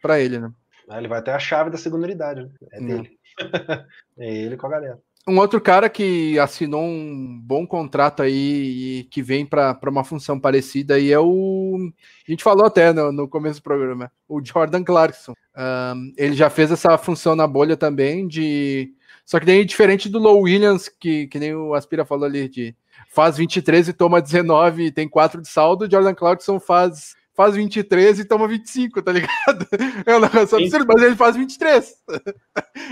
[0.00, 0.52] para ele, né?
[0.88, 2.50] Aí Ele vai ter a chave da segunda unidade, né?
[2.72, 2.86] É Hum.
[2.86, 3.10] dele.
[4.18, 5.00] é ele com a galera.
[5.26, 10.38] Um outro cara que assinou um bom contrato aí e que vem para uma função
[10.38, 11.76] parecida aí é o.
[12.26, 15.34] A gente falou até no, no começo do programa, o Jordan Clarkson.
[15.56, 18.94] Um, ele já fez essa função na bolha também, de.
[19.30, 22.74] Só que daí, diferente do Low Williams, que, que nem o Aspira falou ali, de
[23.12, 27.54] faz 23 e toma 19 e tem 4 de saldo, o Jordan Clarkson faz, faz
[27.54, 29.30] 23 e toma 25, tá ligado?
[30.04, 31.94] É um negócio absurdo, mas ele faz 23.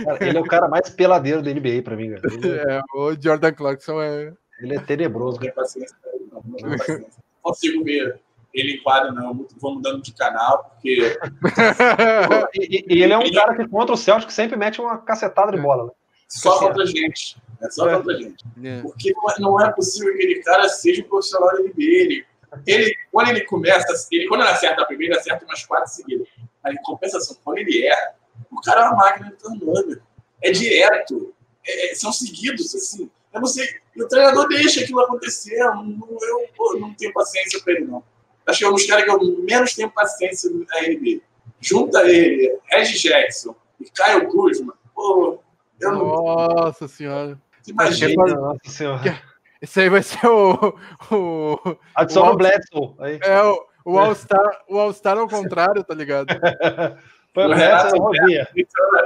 [0.05, 2.22] Cara, ele é o cara mais peladeiro da NBA pra mim, cara.
[2.32, 4.32] Ele, É, o Jordan Clarkson é.
[4.61, 5.41] ele é tenebroso.
[5.41, 5.45] Não
[6.14, 7.07] ele, não.
[7.43, 8.20] Consigo ver
[8.55, 9.34] ele em quadro, não.
[9.34, 11.18] Muito- Vou mudando de canal, porque
[12.55, 15.51] E, e- e ele é um cara que contra o Celtic sempre mete uma cacetada
[15.51, 15.86] de bola.
[15.86, 15.91] Né?
[16.29, 17.37] Só contra a gente.
[17.61, 17.97] É só É.
[17.97, 18.45] contra a gente.
[18.62, 18.81] É.
[18.83, 21.72] Porque não é, não é possível que aquele cara seja um profissional da NBA.
[21.79, 22.26] Ele,
[22.66, 26.29] ele, quando ele começa, ele, quando ele acerta a primeira, ele acerta umas quatro seguidas.
[26.62, 28.14] Mas em compensação, quando ele erra,
[28.51, 30.01] o cara é uma máquina de turnover.
[30.43, 31.35] É direto.
[31.66, 33.11] É- é- são seguidos, assim.
[33.33, 35.55] É você, o treinador deixa aquilo acontecer.
[35.61, 38.03] Eu, não- eu, não tenho paciência para ele, não.
[38.47, 41.20] Acho que é um dos caras que eu menos tenho paciência na NBA.
[41.61, 44.74] Junta ele, Reggie Jackson e Caio Kuzma.
[44.95, 45.41] Pô,
[45.81, 47.39] eu não Nossa senhora.
[47.66, 48.22] imagino.
[48.22, 49.22] Mas- Nossa senhora.
[49.61, 50.76] Esse aí vai ser o.
[51.11, 52.95] o Adiciona o Bledsoe.
[53.01, 53.18] Aí.
[53.24, 56.29] é o, o All-Star o All-Star ao contrário, tá ligado?
[57.35, 58.49] Põe o O Renato e Rosinha.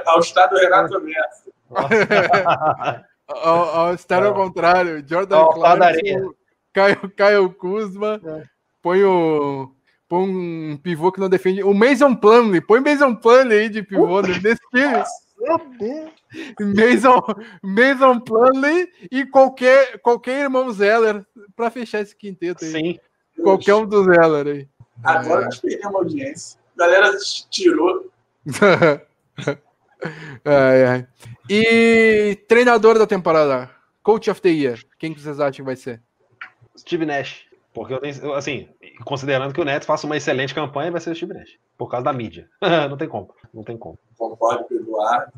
[0.06, 1.52] Ao estado Renato Messi.
[3.28, 5.02] O All-Star ao contrário.
[5.06, 5.76] Jordan All-Star.
[5.76, 6.34] Clarkson,
[6.72, 8.20] Caio, Caio Kuzma.
[8.24, 8.42] É.
[8.82, 9.70] Põe o.
[10.08, 11.62] Põe um pivô que não defende.
[11.62, 12.60] O Mason Plumlee.
[12.60, 15.02] Põe Mason Plumlee aí de pivô nesse time.
[16.60, 17.20] Mason,
[17.62, 21.24] Mason Plumlee e qualquer, qualquer irmão Zeller
[21.56, 22.70] para fechar esse quinteto aí.
[22.70, 23.00] Sim.
[23.42, 24.68] Qualquer um dos Zeller aí.
[25.02, 25.44] Agora é.
[25.46, 26.60] nós perdemos audiência.
[26.78, 27.16] A galera
[27.50, 28.10] tirou.
[30.44, 31.08] ai, ai.
[31.48, 33.70] E treinador da temporada?
[34.02, 34.80] Coach of the Year.
[34.98, 36.02] Quem que vocês acham que vai ser?
[36.76, 37.46] Steve Nash.
[37.72, 38.68] Porque eu tenho, assim,
[39.04, 41.58] considerando que o Nets faça uma excelente campanha, vai ser o Nash.
[41.78, 42.48] Por causa da mídia.
[42.60, 43.34] não tem como.
[43.52, 43.98] Não tem como.
[44.16, 45.32] Concordo com o Eduardo.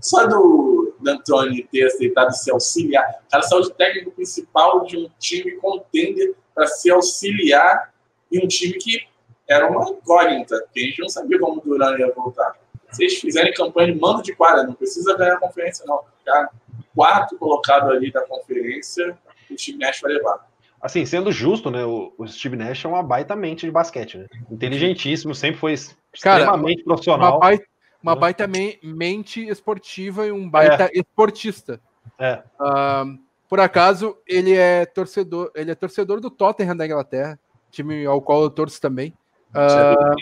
[0.00, 3.22] Só do, Antônio ter aceitado se auxiliar.
[3.26, 7.92] O cara saiu de técnico principal de um time contender para se auxiliar
[8.30, 9.06] em um time que
[9.48, 12.56] era uma incógnita, que a gente não sabia como o Duran ia voltar.
[12.90, 16.00] Se eles fizerem campanha mando de quadra, não precisa ganhar a conferência, não.
[16.24, 16.50] Cara,
[16.94, 19.18] quarto colocado ali da conferência,
[19.50, 20.51] o Steve Nash vai levar.
[20.82, 21.84] Assim, sendo justo, né?
[21.84, 24.26] O, o Steve Nash é uma baita mente de basquete, né?
[24.50, 27.32] Inteligentíssimo, sempre foi extremamente Cara, profissional.
[27.34, 27.64] Uma baita,
[28.02, 28.48] uma baita
[28.82, 30.98] mente esportiva e um baita é.
[30.98, 31.80] esportista.
[32.18, 32.42] É.
[32.60, 33.16] Uh,
[33.48, 37.38] por acaso, ele é torcedor, ele é torcedor do Tottenham da Inglaterra,
[37.70, 39.14] time ao qual eu torço também.
[39.50, 40.16] Uh,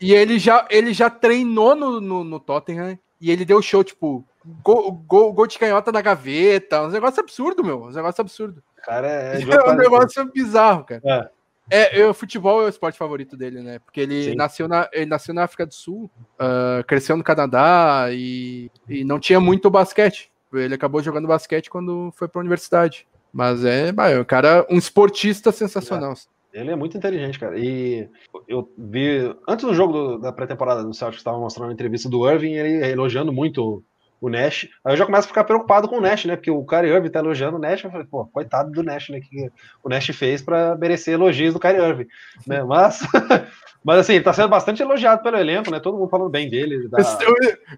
[0.00, 4.24] e ele já, ele já treinou no, no, no, Tottenham e ele deu show, tipo,
[4.62, 8.62] gol, gol, gol de canhota na gaveta, um negócio absurdo, meu, um negócio absurdo.
[8.84, 11.02] Cara, é, é um negócio bizarro, cara.
[11.04, 11.44] É.
[11.70, 13.78] É, o futebol é o esporte favorito dele, né?
[13.78, 18.70] Porque ele nasceu na, ele nasceu na África do Sul, uh, cresceu no Canadá e,
[18.86, 20.30] e não tinha muito basquete.
[20.52, 23.06] Ele acabou jogando basquete quando foi para a universidade.
[23.32, 26.12] Mas é, bah, é um cara, um esportista sensacional.
[26.12, 26.60] É.
[26.60, 27.58] Ele é muito inteligente, cara.
[27.58, 28.08] E
[28.46, 29.34] eu vi.
[29.48, 32.86] Antes do jogo do, da pré-temporada do Celtics, estava mostrando a entrevista do Irving, ele
[32.92, 33.82] elogiando muito
[34.24, 34.66] o Nash.
[34.82, 36.34] Aí eu já começo a ficar preocupado com o Nash, né?
[36.34, 37.84] Porque o Kyrie Irving tá elogiando o Nash.
[37.84, 39.20] Eu falei, pô, coitado do Nash, né?
[39.20, 39.52] Que
[39.82, 42.06] o Nash fez para merecer elogios do Kyrie Irving.
[42.46, 42.64] Né?
[42.64, 43.00] Mas,
[43.84, 45.78] mas assim, ele tá sendo bastante elogiado pelo elenco, né?
[45.78, 46.88] Todo mundo falando bem dele.
[46.88, 46.98] Da...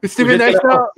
[0.00, 0.88] O Steve Nash tá.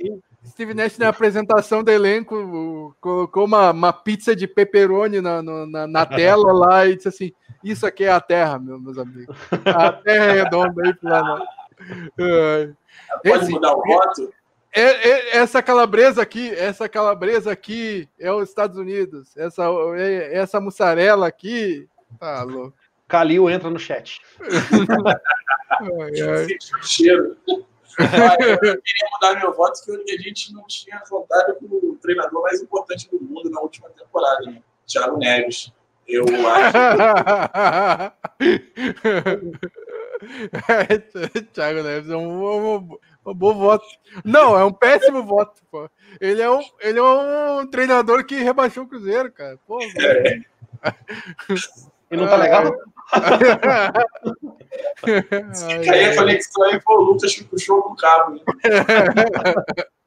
[0.45, 6.05] Steve Nash na apresentação do elenco colocou uma, uma pizza de pepperoni na, na, na
[6.07, 7.31] tela lá e disse assim:
[7.63, 9.35] Isso aqui é a Terra, meus amigos.
[9.65, 11.41] A Terra é redonda aí, plana.
[13.23, 14.31] Pode Esse, mudar o voto?
[14.71, 19.35] É, é, essa calabresa aqui, essa calabresa aqui é os Estados Unidos.
[19.35, 19.63] Essa,
[19.95, 21.87] é, essa mussarela aqui,
[22.19, 22.73] tá louco.
[23.07, 24.21] Calil entra no chat.
[24.41, 26.47] ai, ai.
[26.83, 27.35] Cheiro.
[27.47, 27.57] eu
[28.59, 33.09] queria mudar meu voto que a gente não tinha votado com o treinador mais importante
[33.09, 34.61] do mundo na última temporada, né?
[34.85, 35.73] Thiago Neves.
[36.07, 36.77] Eu acho.
[41.53, 43.85] Thiago Neves é um, um, um, bom voto.
[44.23, 45.89] Não, é um péssimo voto, pô.
[46.19, 49.57] Ele é um, ele é um treinador que rebaixou o Cruzeiro, cara.
[49.67, 50.41] Pô, é.
[52.11, 52.73] E não tá legal?
[54.97, 58.33] Fica aí a conexão aí, pô, o Lucas que puxou com o cabo.
[58.33, 58.41] Né?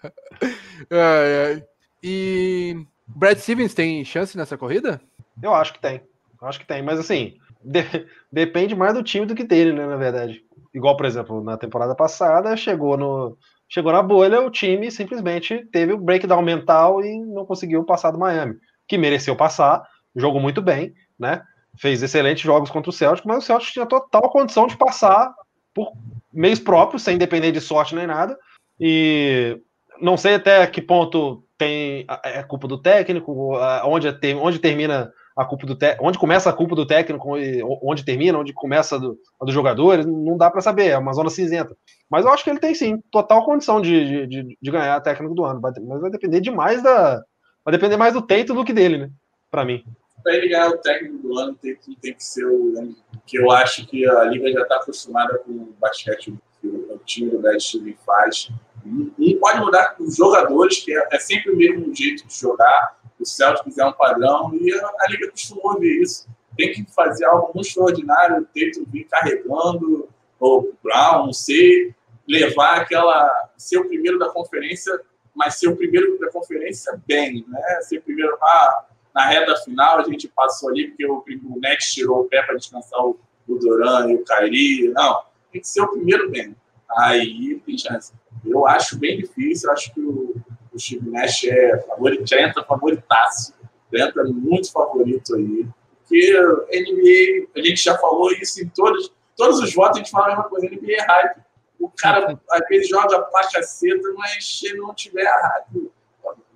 [0.90, 1.64] ai, ai.
[2.02, 5.00] E Brad Stevens tem chance nessa corrida?
[5.42, 6.02] Eu acho que tem.
[6.40, 9.86] Eu acho que tem, mas assim, de, depende mais do time do que dele, né,
[9.86, 10.42] na verdade.
[10.74, 13.36] Igual, por exemplo, na temporada passada, chegou no
[13.68, 18.18] chegou na bolha, o time simplesmente teve o breakdown mental e não conseguiu passar do
[18.18, 18.54] Miami,
[18.86, 19.82] que mereceu passar,
[20.14, 21.42] jogou muito bem, né?
[21.78, 25.32] Fez excelentes jogos contra o Celtic, mas o Celtic tinha total condição de passar
[25.72, 25.90] por
[26.30, 28.36] meios próprios, sem depender de sorte nem nada.
[28.78, 29.58] E
[30.02, 35.66] não sei até que ponto tem é culpa do técnico, onde, onde termina a culpa
[35.66, 39.44] do onde começa a culpa do técnico e onde termina, onde começa a do, a
[39.44, 41.76] dos jogadores, não dá para saber, é uma zona cinzenta.
[42.10, 45.44] Mas eu acho que ele tem sim total condição de, de, de ganhar técnico do
[45.44, 47.22] ano, mas vai depender demais da.
[47.64, 49.10] Vai depender mais do Teito do que dele, né?
[49.50, 49.84] Para mim.
[50.22, 52.94] Para ele ganhar o técnico do ano, tem que, tem que ser o.
[53.26, 57.30] Que eu acho que a Liga já está acostumada com o basquete que o time
[57.30, 58.50] do Steven faz.
[58.84, 63.26] Não pode mudar os jogadores, que é, é sempre o mesmo jeito de jogar o
[63.26, 66.28] Celtics é um padrão e a, a Liga costumou ver isso.
[66.56, 70.08] Tem que fazer algo muito extraordinário, o Tatum vir carregando,
[70.38, 71.94] ou Brown, não sei,
[72.28, 75.00] levar aquela, ser o primeiro da conferência,
[75.34, 77.80] mas ser o primeiro da conferência bem, né?
[77.82, 81.92] Ser o primeiro, ah, na reta final a gente passou ali porque o, o Nets
[81.92, 83.18] tirou o pé para descansar o,
[83.48, 86.54] o Duran e o Kairi, não, tem que ser o primeiro bem.
[86.90, 88.12] Aí tem chance.
[88.44, 90.34] Eu acho bem difícil, acho que o,
[90.72, 93.54] o Steve Nash é favorito, já entra favoritaço,
[93.92, 95.66] já entra muito favorito aí.
[95.98, 96.32] Porque
[96.72, 100.28] NBA, a gente já falou isso em todos, todos os votos, a gente fala a
[100.28, 101.40] mesma coisa, NBA é hype.
[101.78, 105.90] O cara às vezes joga pra caceta, mas se não tiver a hype.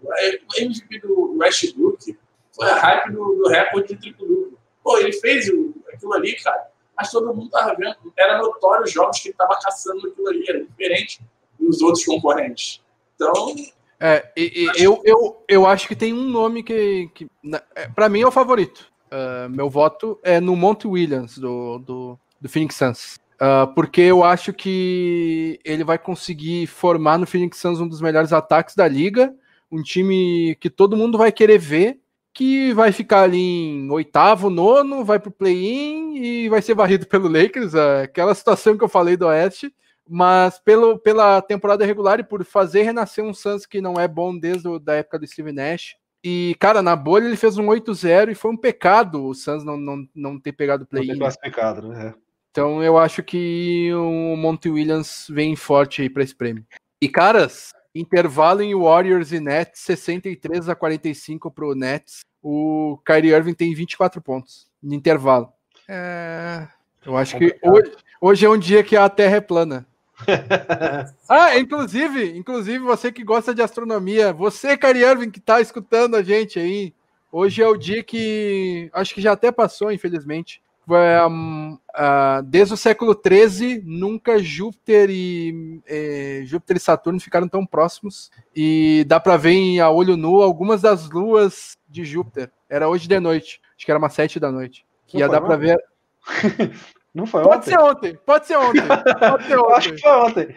[0.03, 2.17] O MVP do Westbrook
[2.55, 4.59] foi a hype do, do recorde de triplo duplo.
[4.83, 7.97] Pô, ele fez o, aquilo ali, cara, mas todo mundo tava vendo.
[8.17, 11.21] Era notório os jogos que ele tava caçando aquilo ali, era diferente.
[11.59, 12.83] dos outros concorrentes.
[13.15, 13.55] Então.
[13.99, 17.27] É, e, e, eu, eu, eu acho que tem um nome que, que
[17.75, 18.91] é, para mim é o favorito.
[19.07, 23.19] Uh, meu voto é no Monte Williams do, do, do Phoenix Suns.
[23.37, 28.33] Uh, porque eu acho que ele vai conseguir formar no Phoenix Suns um dos melhores
[28.33, 29.35] ataques da liga,
[29.71, 32.01] um time que todo mundo vai querer ver,
[32.33, 37.29] que vai ficar ali em oitavo, nono, vai pro play-in e vai ser varrido pelo
[37.29, 39.73] Lakers, aquela situação que eu falei do Oeste,
[40.09, 44.37] mas pelo, pela temporada regular e por fazer renascer um Suns que não é bom
[44.37, 45.97] desde a época do Steve Nash.
[46.25, 49.77] E, cara, na bolha ele fez um 8-0 e foi um pecado o Suns não,
[49.77, 51.13] não, não ter pegado play-in.
[51.13, 52.09] Ter classificado, né?
[52.09, 52.27] É.
[52.51, 56.65] Então eu acho que o Monty Williams vem forte aí para esse prêmio.
[57.01, 62.21] E caras, intervalo em Warriors e Nets, 63 a 45 pro Nets.
[62.43, 65.53] O Kyrie Irving tem 24 pontos no intervalo.
[65.89, 66.67] É...
[67.05, 69.87] Eu acho que hoje, hoje é um dia que a Terra é plana.
[71.29, 76.23] ah, inclusive, inclusive você que gosta de astronomia, você, Kyrie Irving, que está escutando a
[76.23, 76.95] gente aí,
[77.31, 82.77] hoje é o dia que acho que já até passou, infelizmente, um, uh, desde o
[82.77, 88.31] século XIII, nunca Júpiter e eh, Júpiter e Saturno ficaram tão próximos.
[88.55, 92.51] E dá para ver em, a olho nu algumas das luas de Júpiter.
[92.69, 94.87] Era hoje de noite, acho que era umas sete da noite.
[95.07, 95.79] Que ia dar para ver.
[97.17, 97.71] Não foi pode ontem.
[97.71, 98.19] Ser ontem.
[98.27, 98.83] Pode ser ontem.
[98.87, 99.75] Pode ser ontem.
[99.75, 100.57] Acho que foi ontem.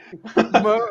[0.61, 0.81] Mas,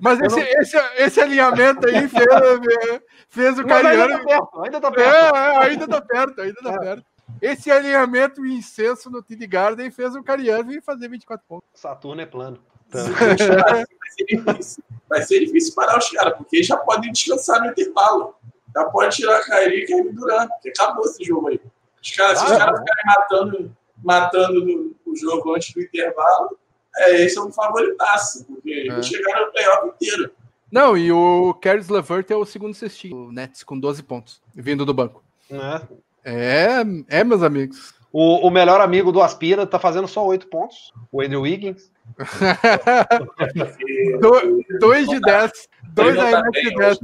[0.00, 0.46] mas esse, não...
[0.62, 4.14] esse, esse alinhamento aí fez, fez o Cariano.
[4.14, 4.62] Ainda tá perto.
[4.62, 5.36] Ainda tá perto.
[5.36, 6.40] É, é, ainda tá perto.
[6.40, 6.78] Ainda tá é.
[6.78, 7.04] perto.
[7.42, 11.68] Esse alinhamento incenso no TD Garden fez o Cariano fazer 24 pontos.
[11.74, 12.58] Saturno é plano.
[12.88, 13.04] Então.
[13.12, 14.84] vai, ser difícil.
[15.10, 18.34] vai ser difícil parar os caras, porque já podem descansar no intervalo.
[18.74, 21.60] Já pode tirar a Kairi e Kevin Durant, porque acabou esse jogo aí.
[22.02, 26.58] Os caras, ah, se os caras ficarem matando, matando no, o jogo antes do intervalo,
[26.96, 29.02] é, esse é um favoritaço, porque é.
[29.02, 30.30] chegaram no playoff inteiro.
[30.70, 34.84] Não, e o Caris Levert é o segundo cestinho, o Nets, com 12 pontos, vindo
[34.84, 35.22] do banco.
[35.50, 35.80] É,
[36.24, 37.94] é, é meus amigos.
[38.12, 41.90] O, o melhor amigo do Aspira tá fazendo só 8 pontos, o Andrew Wiggins.
[44.20, 45.52] do, dois de 10.
[45.92, 46.98] Dois aí de 10.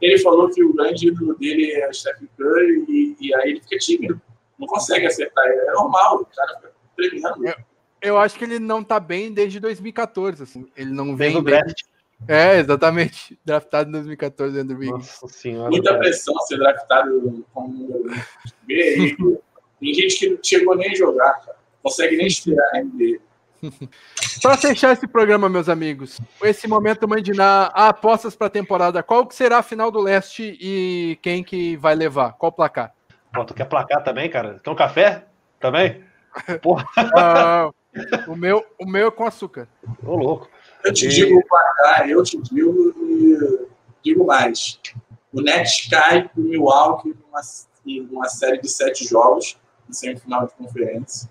[0.00, 3.78] Ele falou que o grande ídolo dele é Stephen Curry e, e aí ele fica
[3.78, 4.20] tímido
[4.64, 5.44] não consegue acertar.
[5.46, 7.46] É normal, o cara fica tremendo.
[7.46, 7.54] Eu,
[8.02, 10.66] eu acho que ele não tá bem desde 2014, assim.
[10.76, 11.62] Ele não vem bem.
[12.28, 13.38] É, exatamente.
[13.44, 15.20] Draftado em 2014, Andrew Wiggins.
[15.70, 18.04] Muita pressão ser draftado como
[19.80, 21.58] Tem gente que não chegou nem a jogar, cara.
[21.82, 23.18] Consegue nem estrear a NBA.
[24.42, 29.34] Para fechar esse programa, meus amigos, esse momento mandinar apostas para a temporada, qual que
[29.34, 32.32] será a final do leste e quem que vai levar?
[32.32, 32.94] Qual placar?
[33.34, 34.60] Pô, tu quer placar também, cara?
[34.62, 35.26] Quer um café?
[35.58, 36.04] Também?
[36.62, 36.86] Porra.
[37.16, 37.70] Ah,
[38.28, 39.68] o, meu, o meu é com açúcar.
[40.04, 40.48] Ô, louco.
[40.84, 41.08] Eu te e...
[41.08, 43.66] digo o placar, eu te digo e
[44.04, 44.80] digo mais.
[45.32, 47.40] O Nets cai pro Milwaukee numa,
[48.08, 49.58] numa série de sete jogos,
[49.88, 51.28] em semifinal de conferência.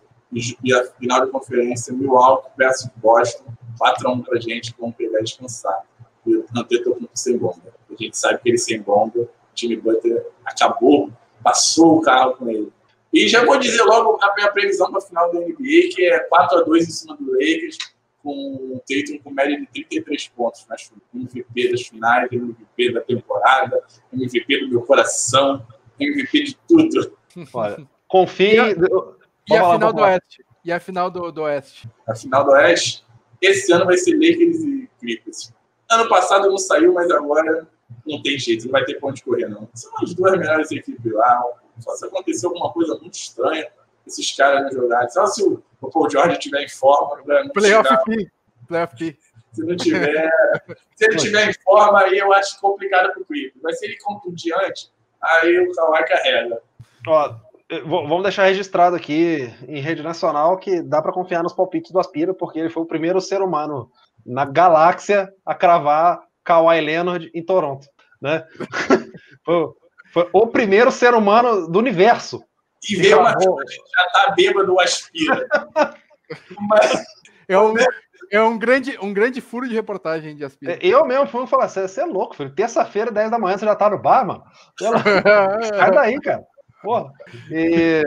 [0.64, 3.46] E a final de conferência, Milwaukee versus Boston,
[3.80, 5.84] 4x1 pra gente, vamos pegar e descansar.
[6.26, 7.74] E o Antetokounmpo sem bomba.
[7.90, 11.12] A gente sabe que ele sem bomba, o time Butter acabou
[11.44, 12.72] passou o carro com ele.
[13.14, 16.20] E já vou dizer logo a minha previsão para a final da NBA, que é
[16.20, 17.78] 4 a 2 em cima do Lakers,
[18.24, 23.84] com o Tatum com média de 33 pontos nas MVP das finais, MVP da temporada,
[24.12, 25.64] MVP do meu coração,
[26.00, 27.16] MVP de tudo.
[27.54, 28.56] Olha, confie.
[28.56, 28.70] E a,
[29.50, 30.46] e a final do Oeste?
[30.66, 31.88] E a final do, do Oeste?
[32.08, 33.06] A final do Oeste?
[33.42, 35.54] Esse ano vai ser Lakers e Clippers.
[35.92, 37.68] Ano passado não saiu, mas agora
[38.06, 39.68] não tem jeito, não vai ter ponto de correr, não.
[39.74, 41.44] São as duas melhores equipes lá.
[41.80, 43.68] Só se acontecer alguma coisa muito estranha,
[44.06, 45.10] esses caras não jogarem.
[45.10, 47.24] Só se o, o Paul George estiver em forma.
[47.54, 48.32] Playoff P.
[48.68, 49.18] Playoff P.
[49.54, 50.30] Se não tiver.
[50.96, 53.62] se ele estiver em forma, aí eu acho complicado pro Clippers.
[53.62, 54.92] Mas se ele contundiante,
[55.22, 56.62] aí o Kawhi carrega.
[57.08, 57.36] Ó,
[57.86, 62.34] vamos deixar registrado aqui em rede nacional que dá para confiar nos palpites do Aspira,
[62.34, 63.92] porque ele foi o primeiro ser humano
[64.26, 67.88] na galáxia a cravar Kawhi Leonard em Toronto,
[68.22, 68.46] né?
[69.46, 69.68] foi,
[70.12, 72.44] foi, o primeiro ser humano do universo.
[72.90, 75.48] E veio uma já tá bêbado aspira.
[76.70, 77.04] Mas...
[77.48, 77.74] É um,
[78.32, 80.78] é um grande, um grande furo de reportagem de aspira.
[80.82, 82.54] Eu mesmo fui falar, você é louco, filho.
[82.54, 84.44] Terça-feira, 10 da manhã, você já tá no bar, mano?
[85.78, 86.44] Sai daí, cara.
[86.82, 87.12] Porra.
[87.52, 88.02] E...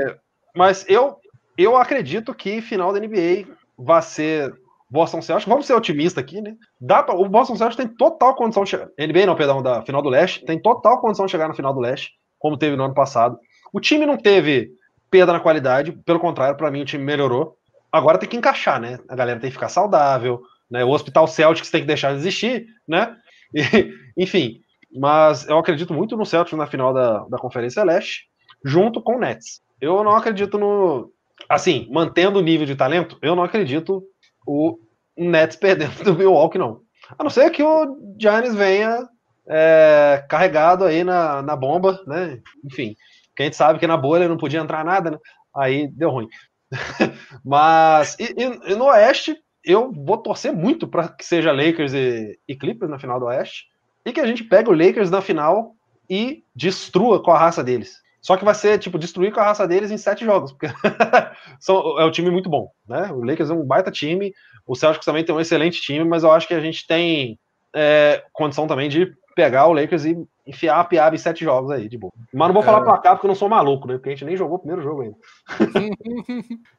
[0.55, 1.17] Mas eu,
[1.57, 3.47] eu acredito que final da NBA
[3.79, 4.55] vai ser
[4.89, 6.55] Boston Celtics, vamos ser otimistas aqui, né?
[6.81, 8.89] Dá pra, o Boston Celtics tem total condição de chegar.
[8.99, 11.81] NBA não, perdão, da final do leste, tem total condição de chegar na final do
[11.81, 13.39] leste, como teve no ano passado.
[13.73, 14.71] O time não teve
[15.11, 17.57] perda na qualidade, pelo contrário, para mim o time melhorou.
[17.91, 18.99] agora tem que encaixar, né?
[19.09, 20.85] A galera tem que ficar saudável, né?
[20.85, 23.17] O Hospital Celtics tem que deixar de existir, né?
[23.55, 23.63] E,
[24.17, 24.61] enfim,
[24.95, 28.29] mas eu acredito muito no Celtics na final da, da Conferência Leste,
[28.65, 29.61] junto com o Nets.
[29.81, 31.13] Eu não acredito no.
[31.49, 34.03] Assim, mantendo o nível de talento, eu não acredito
[34.47, 34.79] o
[35.17, 36.81] Nets perdendo do Milwaukee, não.
[37.19, 39.09] A não ser que o Giannis venha
[39.49, 42.41] é, carregado aí na, na bomba, né?
[42.65, 42.97] Enfim,
[43.35, 45.19] que a gente sabe que na bolha não podia entrar nada, né?
[45.55, 46.29] Aí deu ruim.
[47.45, 52.57] Mas e, e, no Oeste, eu vou torcer muito para que seja Lakers e, e,
[52.57, 53.67] Clippers na final do Oeste
[54.05, 55.75] e que a gente pegue o Lakers na final
[56.09, 58.01] e destrua com a raça deles.
[58.27, 60.67] Só que vai ser tipo destruir com a raça deles em sete jogos, porque
[61.61, 63.09] são, é um time muito bom, né?
[63.13, 64.35] O Lakers é um baita time,
[64.67, 67.39] o Celtics também tem um excelente time, mas eu acho que a gente tem
[67.73, 71.89] é, condição também de pegar o Lakers e enfiar a piada em sete jogos aí,
[71.89, 72.13] de boa.
[72.35, 72.85] Mas não vou falar é...
[72.85, 73.95] placar porque eu não sou maluco, né?
[73.95, 75.17] Porque a gente nem jogou o primeiro jogo ainda.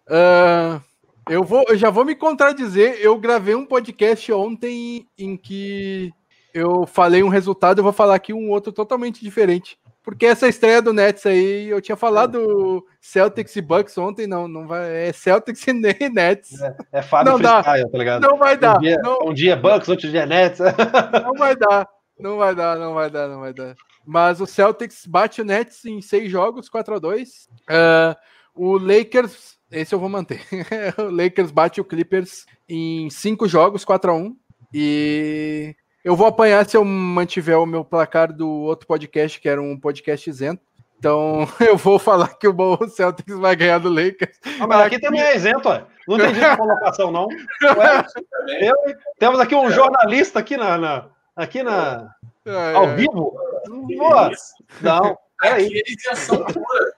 [0.09, 0.81] uh,
[1.31, 2.99] eu, vou, eu já vou me contradizer.
[2.99, 6.11] Eu gravei um podcast ontem em que
[6.53, 9.77] eu falei um resultado, eu vou falar aqui um outro totalmente diferente.
[10.07, 14.65] Porque essa estreia do Nets aí, eu tinha falado Celtics e Bucks ontem, não, não
[14.65, 16.61] vai, é Celtics e nem Nets.
[16.61, 18.21] É, é Fábio não dá, tá ligado?
[18.21, 18.77] Não vai dar.
[18.77, 20.59] Um dia, não, um dia é Bucks, outro dia é Nets.
[21.21, 23.75] Não vai dar, não vai dar, não vai dar, não vai dar.
[24.05, 28.15] Mas o Celtics bate o Nets em seis jogos, 4 a 2 uh, é,
[28.55, 30.41] O Lakers, esse eu vou manter.
[30.97, 34.37] o Lakers bate o Clippers em cinco jogos, 4 a 1
[34.73, 35.75] E
[36.07, 39.77] eu vou apanhar se eu mantiver o meu placar do outro podcast, que era um
[39.77, 40.61] podcast isento.
[40.97, 44.39] Então, eu vou falar que o Celtics vai ganhar do Lakers.
[44.57, 45.83] Ah, mas aqui, aqui também é isento, ué.
[46.07, 47.27] Não tem a colocação, não.
[47.61, 48.05] Ué,
[48.61, 48.73] eu,
[49.19, 52.09] temos aqui um jornalista aqui na, na aqui na
[52.45, 53.37] é, ao vivo.
[53.97, 54.31] Pô,
[54.79, 55.65] não, peraí.
[55.65, 56.93] Aqui é isenção pura.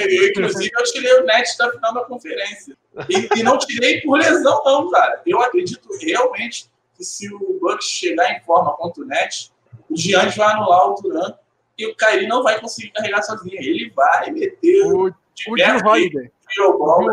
[0.00, 2.76] Eu, inclusive, eu tirei o net da final da conferência.
[3.08, 5.22] E, e não tirei por lesão, não, cara.
[5.24, 9.52] Eu acredito realmente que se o Bucks chegar em forma contra o Nets,
[9.88, 11.34] o Giannis vai anular o Duran
[11.78, 13.54] e o Kyrie não vai conseguir carregar sozinho.
[13.54, 16.30] Ele vai meter o, o Jill Holiday.
[16.58, 17.12] O.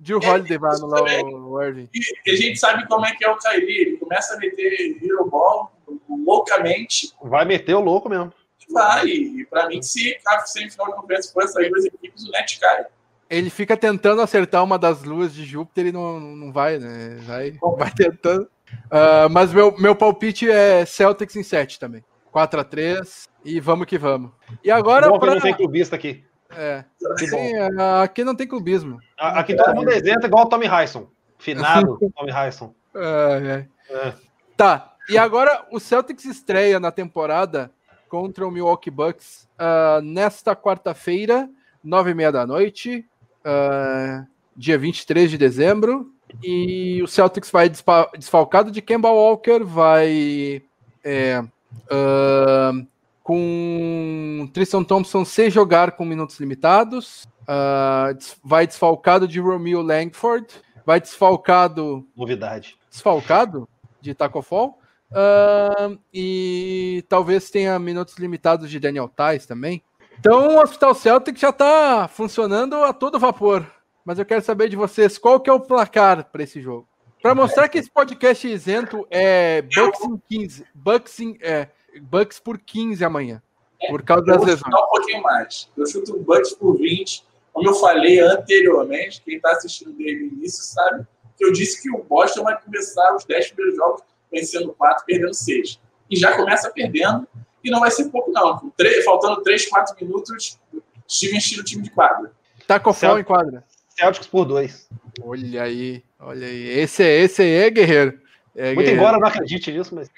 [0.00, 1.88] Jill Holiday vai anular o Irving.
[1.94, 3.80] E a gente sabe como é que é o Kyrie.
[3.80, 5.72] Ele começa a meter Hero Ball
[6.08, 7.12] loucamente.
[7.22, 8.32] Vai meter o louco mesmo.
[8.70, 9.06] Vai.
[9.06, 12.86] E pra mim, se a semifinal de conferência for sair duas equipes, o Net cai
[13.30, 17.18] ele fica tentando acertar uma das luas de Júpiter e não, não vai, né?
[17.26, 18.48] Vai, vai tentando.
[18.86, 22.04] Uh, mas meu, meu palpite é Celtics em 7 também.
[22.30, 24.30] 4 x 3 e vamos que vamos.
[24.62, 25.08] E agora.
[25.08, 25.34] Bom, pra...
[25.34, 26.24] não tem clubista aqui.
[26.50, 26.84] É.
[27.18, 27.54] Sim,
[28.02, 28.98] aqui não tem clubismo.
[29.18, 31.08] Aqui todo mundo desenha igual o Tommy Hyson.
[31.38, 32.74] Finado Tommy Hyson.
[32.94, 33.94] É, é.
[33.94, 34.14] É.
[34.56, 34.94] Tá.
[35.08, 37.70] E agora o Celtics estreia na temporada
[38.08, 41.48] contra o Milwaukee Bucks uh, nesta quarta-feira,
[41.82, 43.06] nove e meia da noite,
[43.40, 46.12] uh, dia 23 de dezembro.
[46.42, 50.62] E o Celtics vai desfalcado de Kemba Walker, vai
[51.02, 52.86] é, uh,
[53.22, 60.46] com Tristan Thompson sem jogar com minutos limitados, uh, vai desfalcado de Romeo Langford,
[60.84, 62.06] vai desfalcado.
[62.16, 62.76] Novidade.
[62.90, 63.68] Desfalcado
[64.00, 64.78] de Taco Fall.
[65.10, 69.82] Uh, e talvez tenha minutos limitados de Daniel Tais também.
[70.20, 73.66] Então o Hospital Celtic já está funcionando a todo vapor
[74.08, 76.88] mas eu quero saber de vocês qual que é o placar para esse jogo.
[77.20, 81.68] Para mostrar que esse podcast isento é Bucks em 15, Bucks, em, é,
[82.00, 83.42] Bucks por 15 amanhã,
[83.90, 84.74] por causa das lesões.
[84.74, 85.70] um pouquinho mais.
[85.76, 87.22] Eu chuto o Bucks por 20.
[87.52, 91.06] Como eu falei anteriormente, quem está assistindo desde o início sabe
[91.36, 94.00] que eu disse que o Boston vai começar os 10 primeiros jogos
[94.32, 95.78] vencendo 4, perdendo 6.
[96.10, 97.28] E já começa perdendo,
[97.62, 98.72] e não vai ser pouco, não.
[99.04, 100.58] faltando 3, 4 minutos,
[101.06, 102.32] Steven tira o time de quadra.
[102.66, 103.64] Tá com o em quadra.
[103.98, 104.88] Celtics por dois.
[105.20, 106.68] Olha aí, olha aí.
[106.78, 108.20] Esse, esse aí é guerreiro.
[108.54, 109.00] É Muito guerreiro.
[109.00, 110.08] embora eu não acredite nisso, mas.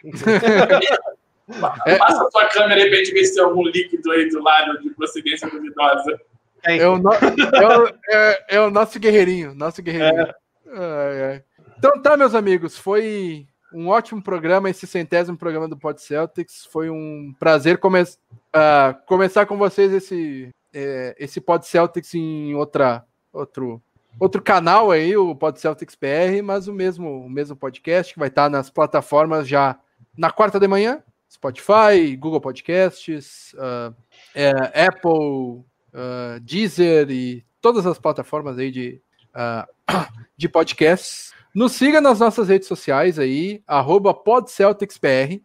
[1.86, 1.96] é.
[1.98, 4.80] Passa a tua câmera aí pra gente ver se tem algum líquido aí do lado
[4.80, 6.20] de procedência duvidosa.
[6.64, 7.12] É o, no...
[7.12, 10.28] é, o, é, é o, nosso guerreirinho, nosso guerreirinho.
[10.68, 11.42] É.
[11.78, 16.66] Então tá, meus amigos, foi um ótimo programa, esse centésimo programa do Pod Celtics.
[16.70, 18.02] Foi um prazer come...
[18.02, 23.82] Uh, começar com vocês esse, é, esse Pod Celtics em outra outro
[24.18, 28.28] outro canal aí, o Pod Celtics PR, mas o mesmo, o mesmo podcast que vai
[28.28, 29.78] estar nas plataformas já
[30.16, 33.94] na quarta de manhã, Spotify, Google Podcasts, uh,
[34.34, 34.50] é,
[34.86, 39.00] Apple, uh, Deezer e todas as plataformas aí de,
[39.30, 39.66] uh,
[40.36, 41.32] de podcasts.
[41.54, 45.42] Nos siga nas nossas redes sociais aí, arroba PodCelticsPR,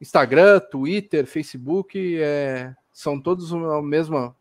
[0.00, 4.34] Instagram, Twitter, Facebook, é, são todos o mesmo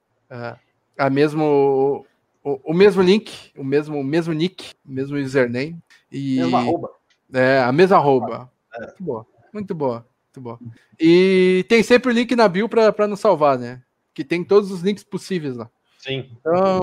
[0.97, 2.05] a mesmo
[2.43, 5.77] o, o, mesmo link, o mesmo, o mesmo nick, o mesmo username.
[6.11, 6.91] E, mesma arroba.
[7.33, 8.51] É, a mesma arroba.
[8.73, 8.79] É.
[8.81, 10.59] Muito boa, muito boa, muito boa.
[10.99, 13.81] E tem sempre o link na bio para nos salvar, né?
[14.13, 15.69] Que tem todos os links possíveis lá.
[15.99, 16.29] Sim.
[16.37, 16.81] Então,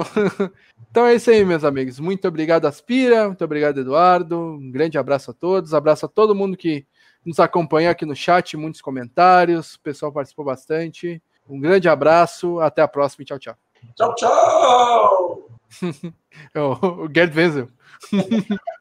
[0.90, 2.00] então é isso aí, meus amigos.
[2.00, 3.26] Muito obrigado, Aspira.
[3.26, 4.38] Muito obrigado, Eduardo.
[4.40, 5.74] Um grande abraço a todos.
[5.74, 6.86] Abraço a todo mundo que
[7.24, 9.74] nos acompanhou aqui no chat, muitos comentários.
[9.74, 11.22] O pessoal participou bastante.
[11.46, 12.60] Um grande abraço.
[12.60, 13.26] Até a próxima.
[13.26, 13.69] Tchau, tchau.
[13.96, 15.48] Tchau, tchau.
[16.54, 17.68] o Gerd Wenzel.